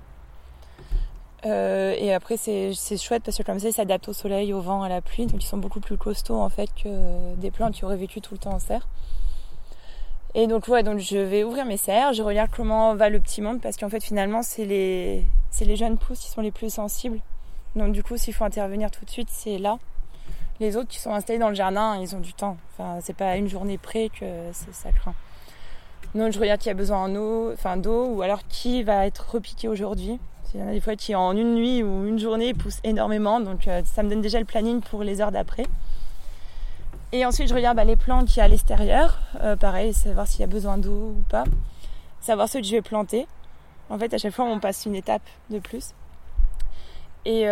[1.44, 4.82] Euh, et après, c'est chouette parce que comme ça, ils s'adaptent au soleil, au vent,
[4.82, 5.26] à la pluie.
[5.26, 8.34] Donc, ils sont beaucoup plus costauds en fait que des plantes qui auraient vécu tout
[8.34, 8.86] le temps en serre.
[10.34, 13.42] Et donc, ouais, donc je vais ouvrir mes serres, je regarde comment va le petit
[13.42, 15.24] monde parce qu'en fait, finalement, c'est les,
[15.60, 17.20] les jeunes pousses qui sont les plus sensibles.
[17.76, 19.78] Donc, du coup, s'il faut intervenir tout de suite, c'est là.
[20.60, 22.56] Les autres qui sont installés dans le jardin, ils ont du temps.
[22.72, 25.14] Enfin, c'est pas une journée près que ça craint.
[26.14, 29.68] Donc, je regarde qui a besoin d'eau, enfin, d'eau ou alors qui va être repiqué
[29.68, 30.18] aujourd'hui.
[30.54, 33.40] Il y en a des fois qui en une nuit ou une journée poussent énormément,
[33.40, 35.64] donc euh, ça me donne déjà le planning pour les heures d'après.
[37.12, 40.26] Et ensuite je regarde bah, les plantes qui y a à l'extérieur, euh, pareil, savoir
[40.26, 41.44] s'il y a besoin d'eau ou pas,
[42.20, 43.26] savoir ceux que je vais planter.
[43.88, 45.94] En fait à chaque fois on passe une étape de plus.
[47.24, 47.46] Et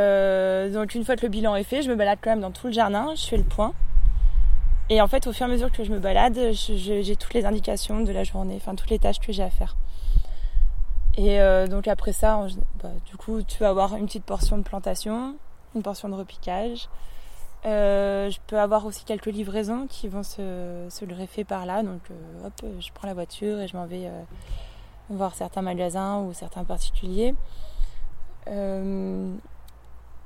[0.73, 2.67] donc une fois que le bilan est fait, je me balade quand même dans tout
[2.67, 3.73] le jardin, je fais le point.
[4.91, 7.45] Et en fait, au fur et à mesure que je me balade, j'ai toutes les
[7.45, 9.77] indications de la journée, enfin toutes les tâches que j'ai à faire.
[11.23, 12.47] Et donc après ça,
[12.83, 15.37] bah, du coup, tu vas avoir une petite portion de plantation,
[15.75, 16.89] une portion de repiquage,
[17.67, 21.83] euh, je peux avoir aussi quelques livraisons qui vont se, se greffer par là.
[21.83, 24.23] Donc, euh, hop, je prends la voiture et je m'en vais euh,
[25.11, 27.35] voir certains magasins ou certains particuliers.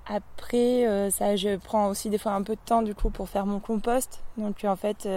[0.07, 3.47] après, ça, je prends aussi des fois un peu de temps du coup pour faire
[3.47, 4.22] mon compost.
[4.36, 5.09] Donc, en fait,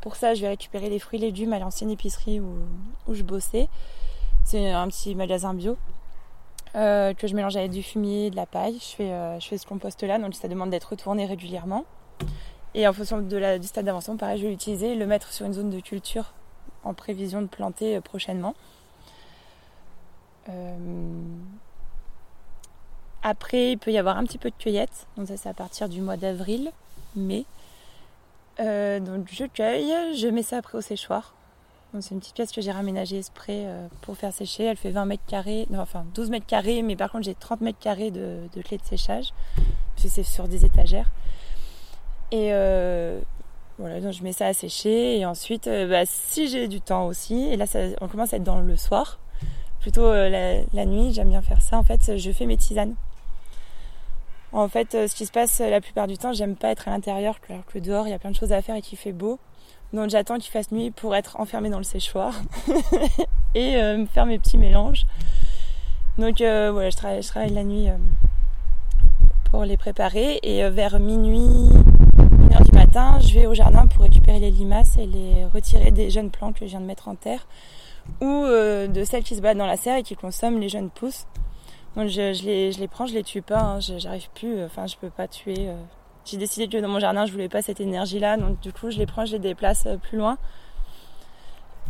[0.00, 2.52] pour ça, je vais récupérer les fruits et légumes à l'ancienne épicerie où,
[3.06, 3.68] où je bossais.
[4.46, 5.76] C'est un petit magasin bio.
[6.76, 8.78] Euh, que je mélange avec du fumier, de la paille.
[8.78, 11.84] Je fais, euh, je fais ce compost-là, donc ça demande d'être retourné régulièrement.
[12.72, 15.32] Et en fonction de la, du stade d'avancement, pareil, je vais l'utiliser et le mettre
[15.32, 16.32] sur une zone de culture
[16.84, 18.54] en prévision de planter euh, prochainement.
[23.24, 25.08] Après, il peut y avoir un petit peu de cueillette.
[25.16, 26.70] Donc ça, c'est à partir du mois d'avril,
[27.16, 27.46] mai.
[28.58, 31.35] donc je cueille, je mets ça après au séchoir
[32.00, 34.64] c'est une petite pièce que j'ai raménagée exprès euh, pour faire sécher.
[34.64, 37.78] Elle fait 20 mètres carrés, enfin 12 mètres carrés, mais par contre j'ai 30 mètres
[37.78, 39.32] carrés de, de de séchage,
[39.96, 41.10] parce c'est sur des étagères.
[42.32, 43.20] Et euh,
[43.78, 45.18] voilà, donc je mets ça à sécher.
[45.18, 48.36] Et ensuite, euh, bah, si j'ai du temps aussi, et là ça, on commence à
[48.36, 49.18] être dans le soir,
[49.80, 51.78] plutôt la, la, nuit, j'aime bien faire ça.
[51.78, 52.94] En fait, je fais mes tisanes.
[54.52, 57.38] En fait, ce qui se passe la plupart du temps, j'aime pas être à l'intérieur,
[57.48, 59.38] alors que dehors il y a plein de choses à faire et qu'il fait beau.
[59.92, 62.34] Donc j'attends qu'il fasse nuit pour être enfermée dans le séchoir
[63.54, 65.06] et euh, faire mes petits mélanges.
[66.18, 67.96] Donc euh, voilà, je travaille, je travaille, la nuit euh,
[69.50, 71.70] pour les préparer et vers minuit,
[72.18, 76.10] 1h du matin, je vais au jardin pour récupérer les limaces et les retirer des
[76.10, 77.46] jeunes plants que je viens de mettre en terre
[78.20, 81.26] ou de celles qui se battent dans la serre et qui consomment les jeunes pousses.
[81.96, 84.86] Donc je, je, les, je les prends, je les tue pas, hein, j'arrive plus, enfin
[84.86, 85.70] je peux pas tuer
[86.26, 88.36] j'ai décidé que dans mon jardin, je voulais pas cette énergie-là.
[88.36, 90.38] Donc du coup, je les prends, je les déplace euh, plus loin.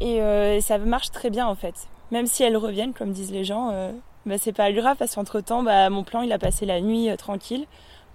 [0.02, 1.74] Euh, et, ça marche très bien en fait.
[2.10, 3.90] Même si elles reviennent, comme disent les gens, euh,
[4.26, 7.08] bah, c'est pas grave parce qu'entre temps, bah, mon plan il a passé la nuit
[7.16, 7.66] tranquille.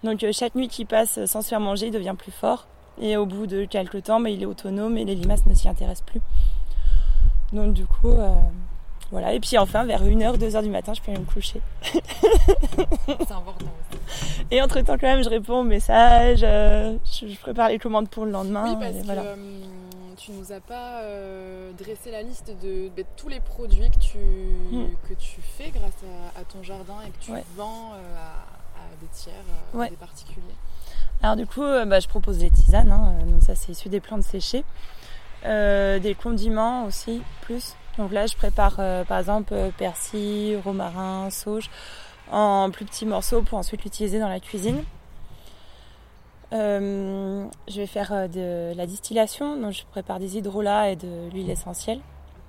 [0.04, 2.68] Donc chaque nuit qui passe sans se faire manger, il devient plus fort.
[3.00, 5.68] Et au bout de quelques temps, bah, il est autonome et les limaces ne s'y
[5.68, 6.22] intéressent plus.
[7.52, 8.14] Donc du coup,
[9.12, 9.34] voilà.
[9.34, 11.62] Et puis enfin, vers 1h, 2h du matin, je peux aller me coucher.
[11.84, 14.00] c'est important aussi.
[14.52, 18.26] Et entre temps, quand même, je réponds aux messages, euh, je, prépare les commandes pour
[18.26, 18.64] le lendemain.
[18.70, 19.36] Oui, parce que euh,
[20.16, 24.88] tu nous as pas euh, dressé la liste de, tous les produits que tu, hmm.
[25.10, 25.92] que tu fais grâce
[26.38, 29.34] à, ton jardin et que tu vends à, des tiers,
[29.78, 30.56] à des particuliers.
[31.22, 34.24] Alors du coup, bah, je propose des tisanes, hein, donc ça c'est issu des plantes
[34.24, 34.64] séchées.
[35.44, 37.76] des condiments aussi, plus.
[37.98, 38.78] Donc là, je prépare
[39.08, 41.70] par exemple persil, romarin, sauge
[42.32, 44.84] en plus petits morceaux pour ensuite l'utiliser dans la cuisine.
[46.54, 51.30] Euh, je vais faire euh, de la distillation, donc je prépare des hydrolats et de
[51.32, 52.00] l'huile essentielle.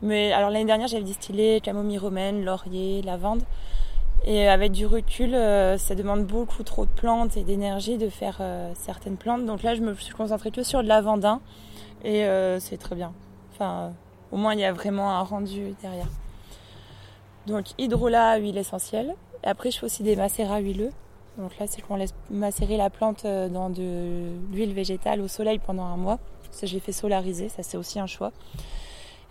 [0.02, 3.42] Mais alors l'année dernière j'avais distillé camomille romaine, laurier, lavande.
[4.24, 8.40] Et avec du recul, euh, ça demande beaucoup trop de plantes et d'énergie de faire
[8.74, 9.46] certaines plantes.
[9.46, 11.40] Donc là je me suis concentrée que sur le lavandin
[12.04, 12.26] et
[12.58, 13.12] c'est très bien.
[13.52, 13.92] Enfin,
[14.32, 16.08] au moins il y a vraiment un rendu derrière.
[17.46, 19.14] Donc hydrolat, huile essentielle.
[19.44, 20.92] Et après, je fais aussi des macérats huileux.
[21.38, 25.58] Donc là, c'est qu'on laisse macérer la plante euh, dans de l'huile végétale au soleil
[25.58, 26.18] pendant un mois.
[26.50, 28.32] Ça, je l'ai fait solariser, ça c'est aussi un choix.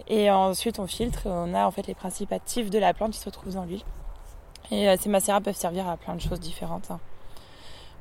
[0.08, 3.20] Et ensuite, on filtre, on a en fait les principes actifs de la plante qui
[3.20, 3.84] se retrouvent dans l'huile.
[4.72, 6.90] Et euh, ces macérats peuvent servir à plein de choses différentes.
[6.90, 7.00] Hein.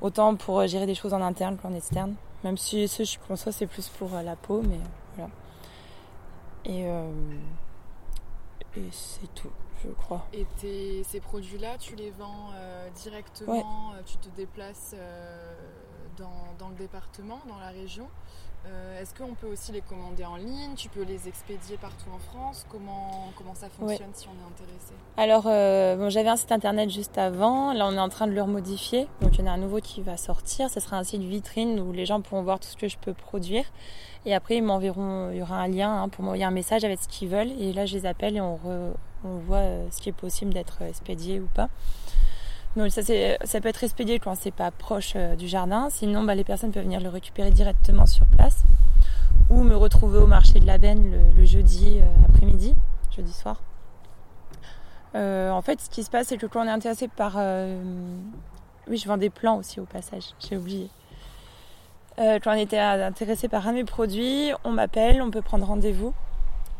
[0.00, 2.14] Autant pour euh, gérer des choses en interne qu'en externe.
[2.42, 4.78] Même si ce je conçois, c'est plus pour la peau, mais
[6.64, 7.08] voilà.
[8.74, 9.50] Et, et c'est tout
[9.84, 10.26] je crois.
[10.32, 10.46] Et
[11.04, 15.54] ces produits-là, tu les vends euh, directement, euh, tu te déplaces euh,
[16.16, 18.08] dans, le département, dans la région?
[19.00, 20.74] Est-ce qu'on peut aussi les commander en ligne?
[20.76, 22.66] Tu peux les expédier partout en France?
[22.70, 24.92] Comment, comment ça fonctionne si on est intéressé?
[25.16, 25.44] Alors,
[25.98, 27.72] bon, j'avais un site internet juste avant.
[27.72, 29.08] Là, on est en train de le remodifier.
[29.22, 30.68] Donc, il y en a un nouveau qui va sortir.
[30.68, 33.14] Ce sera un site vitrine où les gens pourront voir tout ce que je peux
[33.14, 33.64] produire.
[34.26, 37.00] Et après, ils m'enverront, il y aura un lien hein, pour m'envoyer un message avec
[37.00, 37.52] ce qu'ils veulent.
[37.58, 38.60] Et là, je les appelle et on,
[39.24, 41.70] on voit euh, ce qui est possible d'être expédié ou pas.
[42.76, 45.88] Donc ça, peut être expédié quand c'est pas proche euh, du jardin.
[45.90, 48.62] Sinon, bah, les personnes peuvent venir le récupérer directement sur place
[49.48, 52.74] ou me retrouver au marché de la Benne le, jeudi euh, après-midi,
[53.16, 53.60] jeudi soir.
[55.14, 57.36] en fait, ce qui se passe, c'est que quand on est intéressé par...
[58.88, 60.88] oui, je vends des plants aussi au passage, j'ai oublié.
[62.16, 66.14] quand on était intéressé par un de mes produits, on m'appelle, on peut prendre rendez-vous.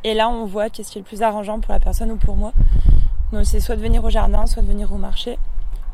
[0.05, 2.36] Et là, on voit qu'est-ce qui est le plus arrangeant pour la personne ou pour
[2.36, 2.53] moi.
[3.32, 5.36] Donc, c'est soit de venir au jardin, soit de venir au marché.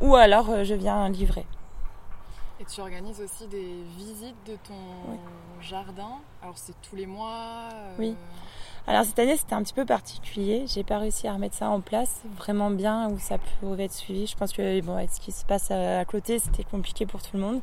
[0.01, 1.47] Ou alors je viens livrer.
[2.59, 4.75] Et tu organises aussi des visites de ton
[5.61, 6.09] jardin?
[6.43, 7.69] Alors c'est tous les mois
[7.99, 8.15] Oui.
[8.87, 10.65] Alors cette année c'était un petit peu particulier.
[10.67, 14.27] J'ai pas réussi à remettre ça en place vraiment bien où ça pouvait être suivi.
[14.27, 17.41] Je pense que bon, ce qui se passe à côté c'était compliqué pour tout le
[17.41, 17.61] monde.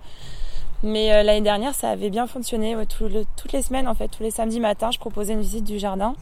[0.84, 2.76] Mais euh, l'année dernière ça avait bien fonctionné.
[2.88, 6.14] toutes les semaines en fait, tous les samedis matins, je proposais une visite du jardin.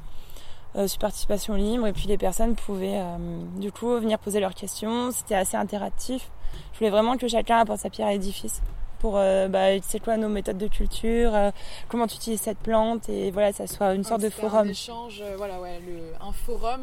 [0.78, 3.18] Euh, sur participation libre et puis les personnes pouvaient euh,
[3.58, 5.12] du coup venir poser leurs questions.
[5.12, 6.32] C'était assez interactif.
[6.72, 8.62] Je voulais vraiment que chacun apporte sa pierre à l'édifice
[9.02, 11.50] pour euh, bah, c'est quoi nos méthodes de culture, euh,
[11.90, 14.68] comment tu utilises cette plante et voilà, ça soit une sorte de forum.
[14.68, 15.82] Un échange, euh, voilà, ouais,
[16.22, 16.82] un forum,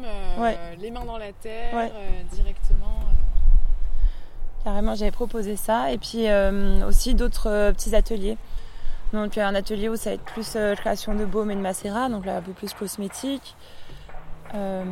[0.77, 1.89] les mains dans la terre,
[2.33, 2.99] directement.
[4.65, 6.27] Carrément, j'avais proposé ça et puis
[6.85, 8.37] aussi d'autres petits ateliers.
[9.13, 12.25] Donc un atelier où ça va être plus création de baume et de macérat, donc
[12.25, 13.55] là un peu plus cosmétique.
[14.55, 14.83] Euh,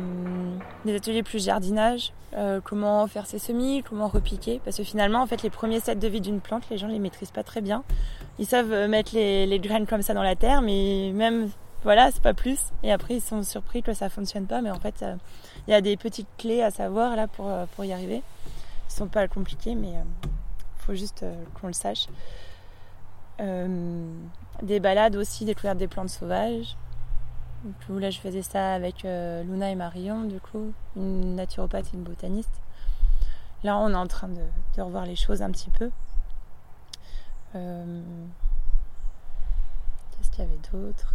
[0.84, 5.26] des ateliers plus jardinage, euh, comment faire ses semis, comment repiquer, parce que finalement en
[5.26, 7.82] fait les premiers sets de vie d'une plante, les gens les maîtrisent pas très bien.
[8.38, 11.50] Ils savent euh, mettre les, graines comme ça dans la terre, mais même
[11.82, 12.58] voilà, c'est pas plus.
[12.84, 15.04] Et après ils sont surpris que ça fonctionne pas, mais en fait
[15.66, 18.22] il y a des petites clés à savoir là pour, pour y arriver.
[18.88, 21.24] Ils sont pas compliqués, mais il faut juste
[21.60, 22.06] qu'on le sache.
[23.40, 26.76] des balades aussi, découverte des plantes sauvages.
[27.64, 31.96] Du là, je faisais ça avec euh, Luna et Marion, du coup, une naturopathe et
[31.96, 32.60] une botaniste.
[33.64, 35.90] Là, on est en train de, revoir les choses un petit peu.
[37.56, 38.02] Euh,
[40.10, 41.14] qu'est-ce qu'il y avait d'autre?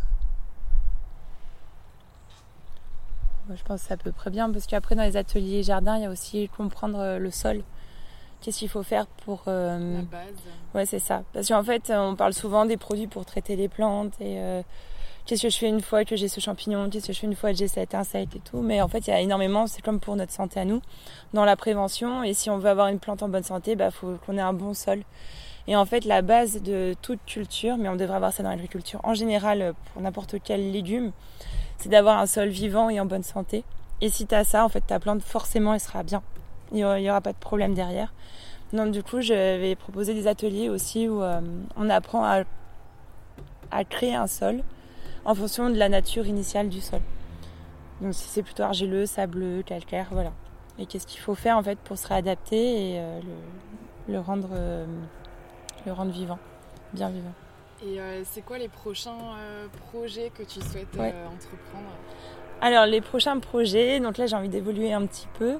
[3.49, 6.03] Je pense que c'est à peu près bien, parce qu'après, dans les ateliers jardins, il
[6.03, 7.63] y a aussi comprendre euh, le sol.
[8.41, 9.43] Qu'est-ce qu'il faut faire pour...
[9.45, 10.35] La base.
[10.75, 11.23] Ouais, c'est ça.
[11.31, 14.63] Parce qu'en fait, on parle souvent des produits pour traiter les plantes et
[15.25, 17.35] qu'est-ce que je fais une fois que j'ai ce champignon, qu'est-ce que je fais une
[17.35, 18.61] fois que j'ai cet insecte et tout?
[18.61, 20.81] Mais en fait, il y a énormément, c'est comme pour notre santé à nous,
[21.33, 22.23] dans la prévention.
[22.23, 24.41] Et si on veut avoir une plante en bonne santé, il bah, faut qu'on ait
[24.41, 25.03] un bon sol.
[25.67, 28.99] Et en fait, la base de toute culture, mais on devrait avoir ça dans l'agriculture
[29.03, 31.11] en général pour n'importe quel légume,
[31.77, 33.63] c'est d'avoir un sol vivant et en bonne santé.
[34.01, 36.21] Et si tu as ça, en fait, ta plante, forcément, elle sera bien.
[36.73, 38.13] Il n'y aura, pas de problème derrière.
[38.73, 41.39] Donc, du coup, je vais proposer des ateliers aussi où euh,
[41.77, 42.25] on apprend
[43.71, 44.63] à créer un sol
[45.25, 46.99] en fonction de la nature initiale du sol.
[48.01, 50.31] Donc si c'est plutôt argileux, sableux, calcaire, voilà.
[50.79, 53.19] Et qu'est-ce qu'il faut faire en fait pour se réadapter et euh,
[54.09, 54.85] le, rendre, euh,
[55.85, 56.39] le rendre vivant,
[56.93, 57.33] bien vivant.
[57.85, 59.17] Et euh, c'est quoi les prochains
[59.91, 61.93] projets que tu souhaites entreprendre?
[62.61, 65.57] Alors les prochains projets, donc là j'ai envie d'évoluer un petit peu.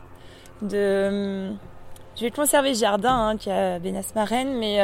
[0.61, 1.51] De,
[2.16, 4.80] je vais conserver le jardin hein, qui a Bénas Marraine, mais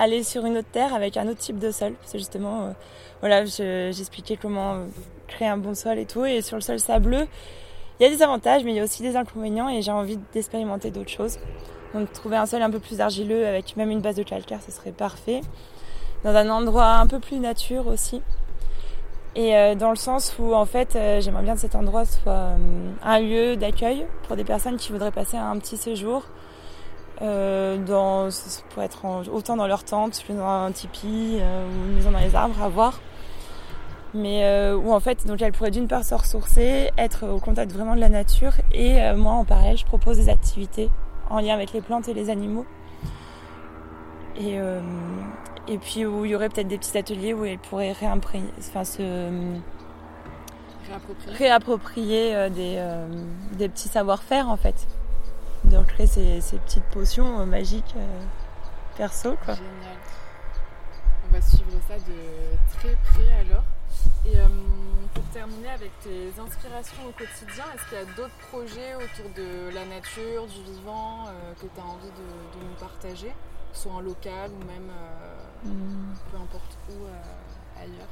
[0.00, 1.94] aller sur une autre terre avec un autre type de sol.
[2.02, 2.74] C'est justement
[3.20, 4.86] voilà, j'expliquais comment
[5.28, 6.24] créer un bon sol et tout.
[6.24, 7.26] Et sur le sol sableux,
[8.00, 10.18] il y a des avantages, mais il y a aussi des inconvénients et j'ai envie
[10.32, 11.38] d'expérimenter d'autres choses.
[11.92, 14.72] Donc trouver un sol un peu plus argileux avec même une base de calcaire, ce
[14.72, 15.42] serait parfait.
[16.24, 18.22] Dans un endroit un peu plus nature aussi.
[19.36, 22.32] Et euh, dans le sens où en fait euh, j'aimerais bien que cet endroit soit
[22.32, 22.56] euh,
[23.02, 26.24] un lieu d'accueil pour des personnes qui voudraient passer un petit séjour
[27.22, 28.28] euh, dans,
[28.78, 32.62] être autant dans leur tente que dans un tipi ou une maison dans les arbres
[32.62, 33.00] à voir.
[34.12, 37.70] Mais euh, où en fait donc elle pourrait d'une part se ressourcer, être au contact
[37.72, 40.90] vraiment de la nature et euh, moi en parallèle je propose des activités
[41.28, 42.66] en lien avec les plantes et les animaux.
[44.36, 44.80] Et, euh,
[45.68, 48.84] et puis où il y aurait peut-être des petits ateliers où elle pourrait réimprégner, enfin
[48.84, 49.02] se
[51.28, 52.82] réapproprier, des,
[53.52, 54.88] des petits savoir-faire en fait
[55.64, 57.94] de recréer ces, ces petites potions magiques
[58.96, 59.54] perso quoi.
[59.54, 59.98] Génial.
[61.28, 62.12] On va suivre ça de
[62.78, 63.64] très près alors.
[64.26, 64.46] Et euh,
[65.14, 69.74] pour terminer avec tes inspirations au quotidien, est-ce qu'il y a d'autres projets autour de
[69.74, 73.32] la nature, du vivant, euh, que tu as envie de, nous partager,
[73.72, 76.14] soit en local ou même euh, hmm.
[76.30, 77.06] peu importe où
[77.80, 78.08] ailleurs?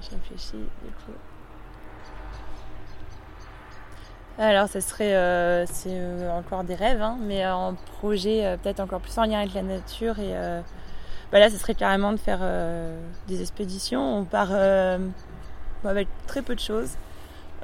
[0.00, 1.18] Je réfléchis du coup.
[4.38, 5.98] Alors, ce serait, c'est
[6.30, 10.18] encore des rêves, hein, mais un projet peut-être encore plus en lien avec la nature
[10.18, 10.34] et
[11.32, 14.18] bah là, ce serait carrément de faire euh, des expéditions.
[14.18, 14.98] On part euh,
[15.84, 16.90] avec très peu de choses.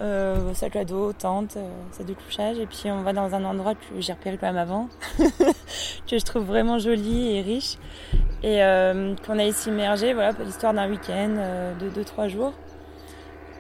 [0.01, 1.57] Euh, sac à dos, tente,
[1.93, 2.59] sac de couchage.
[2.59, 6.25] Et puis on va dans un endroit que j'ai repéré quand même avant, que je
[6.25, 7.77] trouve vraiment joli et riche.
[8.43, 8.59] Et
[9.25, 11.37] qu'on a ici immergé, voilà, l'histoire d'un week-end
[11.79, 12.53] de 2-3 jours.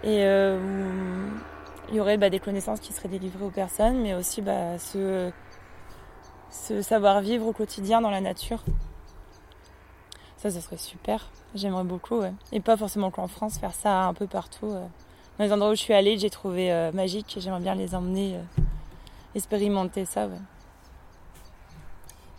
[0.02, 0.24] Et
[1.92, 5.30] il y aurait bah, des connaissances qui seraient délivrées aux personnes, mais aussi bah, ce,
[6.50, 8.64] ce savoir-vivre au quotidien dans la nature.
[10.38, 11.28] Ça, ça serait super.
[11.54, 12.22] J'aimerais beaucoup.
[12.50, 14.70] Et pas forcément qu'en France, faire ça un peu partout.
[14.70, 17.36] dans les endroits où je suis allée, j'ai trouvé euh, magique.
[17.38, 18.40] J'aimerais bien les emmener
[19.34, 20.28] expérimenter ça.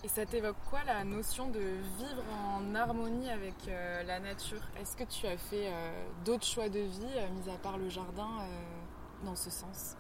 [0.04, 3.54] Et ça t'évoque quoi la notion de vivre en harmonie avec
[4.06, 4.62] la nature?
[4.82, 5.72] Est-ce que tu as fait
[6.26, 8.30] d'autres choix de vie, mis à part le jardin,
[9.24, 9.96] dans ce sens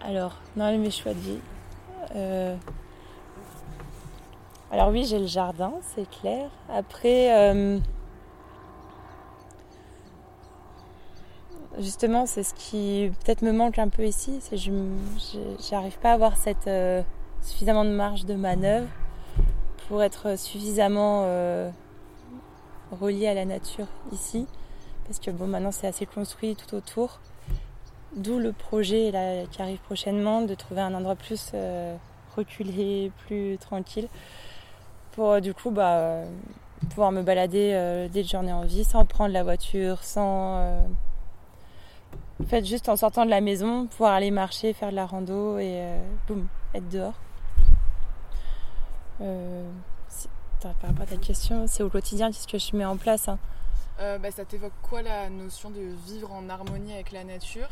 [0.00, 1.38] alors, dans mes choix de vie,
[2.14, 2.56] euh,
[4.70, 6.50] alors oui, j'ai le jardin, c'est clair.
[6.72, 7.78] Après, euh,
[11.78, 16.10] justement, c'est ce qui peut-être me manque un peu ici, c'est que je n'arrive pas
[16.10, 17.02] à avoir cette euh,
[17.42, 18.88] suffisamment de marge de manœuvre
[19.88, 21.24] pour être suffisamment
[22.92, 24.46] relié à la nature ici,
[25.06, 27.20] parce que bon, maintenant c'est assez construit tout autour.
[28.16, 31.52] D'où le projet là, qui arrive prochainement de trouver un endroit plus
[32.36, 34.08] reculé, plus tranquille,
[35.12, 36.22] pour euh, du coup bah,
[36.90, 40.58] pouvoir me balader euh, dès que j'en ai envie, sans prendre la voiture, sans...
[40.58, 40.80] Euh,
[42.40, 45.58] en fait, juste en sortant de la maison, pouvoir aller marcher, faire de la rando
[45.58, 45.82] et
[46.28, 47.14] boum, être dehors.
[50.60, 53.38] Par rapport à ta question, c'est au quotidien qu'est-ce que je mets en place hein.
[53.98, 57.68] bah, Ça t'évoque quoi la notion de vivre en harmonie avec la nature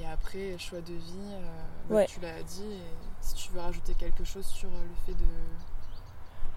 [0.00, 1.36] Et après, choix de vie,
[1.88, 2.78] bah, tu l'as dit,
[3.20, 5.26] si tu veux rajouter quelque chose sur euh, le fait de.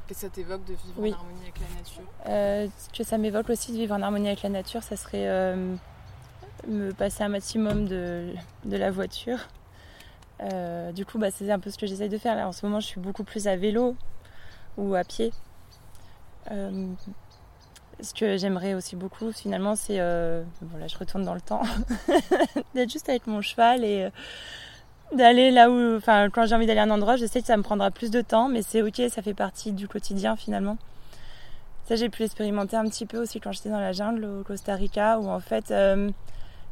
[0.07, 3.71] que ça t'évoque de vivre en harmonie avec la nature euh, Que ça m'évoque aussi
[3.71, 5.75] de vivre en harmonie avec la nature, ça serait euh,
[6.67, 8.33] me passer un maximum de,
[8.65, 9.39] de la voiture.
[10.93, 12.35] du coup, bah, c'est un peu ce que j'essaye de faire.
[12.35, 13.95] Là, en ce moment, je suis beaucoup plus à vélo
[14.77, 15.31] ou à pied.
[16.49, 19.97] ce que j'aimerais aussi beaucoup, finalement, c'est.
[19.97, 21.63] bon, là, je retourne dans le temps.
[22.75, 24.09] d'être juste avec mon cheval et
[25.15, 27.57] d'aller là où, enfin, quand j'ai envie d'aller à un endroit, je sais que ça
[27.57, 30.77] me prendra plus de temps, mais c'est ok, ça fait partie du quotidien finalement.
[31.85, 34.75] Ça, j'ai pu l'expérimenter un petit peu aussi quand j'étais dans la jungle au Costa
[34.75, 36.09] Rica, où en fait, euh,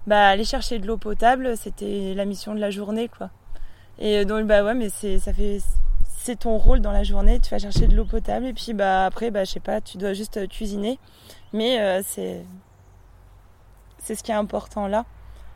[0.08, 3.30] bah, aller chercher de l'eau potable, c'était la mission de la journée, quoi.
[4.00, 5.60] Et donc, bah ouais, mais ça fait,
[6.24, 9.06] c'est ton rôle dans la journée, tu vas chercher de l'eau potable, et puis bah
[9.06, 11.00] après, bah je sais pas, tu dois juste cuisiner,
[11.52, 12.46] mais euh, c'est,
[13.98, 15.06] c'est ce qui est important là.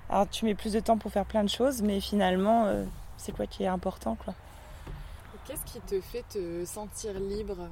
[0.10, 2.84] Alors tu mets plus de temps pour faire plein de choses, mais finalement, euh,
[3.18, 4.34] c'est quoi qui est important quoi.
[5.46, 7.70] Qu'est-ce qui te fait te sentir libre?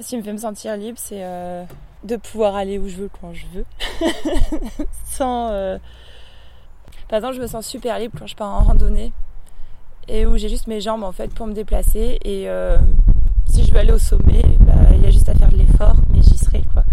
[0.00, 1.64] Ce qui me fait me sentir libre, c'est euh,
[2.02, 3.64] de pouvoir aller où je veux quand je veux.
[5.04, 5.50] Sans.
[5.50, 5.78] Euh,
[7.08, 9.12] par exemple, je me sens super libre quand je pars en randonnée
[10.08, 12.18] et où j'ai juste mes jambes en fait pour me déplacer.
[12.24, 12.48] Et
[13.46, 15.96] si je veux aller au sommet, bah, il y a juste à faire de l'effort,
[16.12, 16.84] mais j'y serai quoi.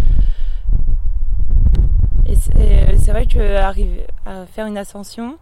[2.25, 5.37] Et c'est vrai que arriver à faire une ascension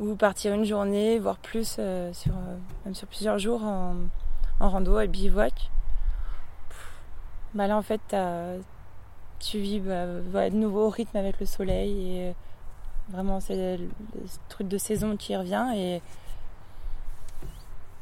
[0.00, 3.96] ou partir une journée, voire plus, euh, sur, euh, même sur plusieurs jours en,
[4.60, 5.70] rando à bivouac,
[7.54, 8.00] bah là en fait
[9.38, 12.34] tu vis bah, de nouveau au rythme avec le soleil et
[13.10, 13.88] vraiment c'est le,
[14.48, 16.02] truc de saison qui revient et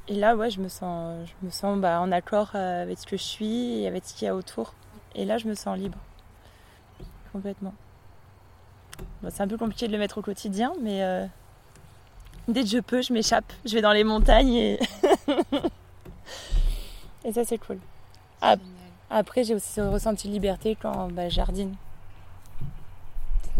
[0.09, 3.17] et là ouais je me sens je me sens bah, en accord avec ce que
[3.17, 4.75] je suis et avec ce qu'il y a autour
[5.15, 5.99] et là je me sens libre
[7.37, 7.75] complètement.
[9.29, 11.27] c'est un peu compliqué de le mettre au quotidien, mais euh,
[12.49, 13.53] dès que je peux, je m'échappe.
[13.67, 14.81] Je vais dans les montagnes et,
[17.25, 17.79] et ça, c'est cool.
[19.11, 21.75] Après, j'ai aussi ressenti liberté quand bah, jardine.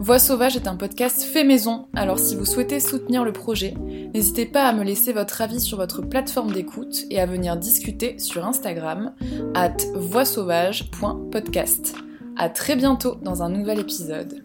[0.00, 3.74] Voix sauvage est un podcast fait maison, alors si vous souhaitez soutenir le projet,
[4.14, 8.18] n'hésitez pas à me laisser votre avis sur votre plateforme d'écoute et à venir discuter
[8.18, 9.12] sur Instagram
[9.52, 11.96] at voixsauvage.podcast.
[12.38, 14.42] À très bientôt dans un nouvel épisode.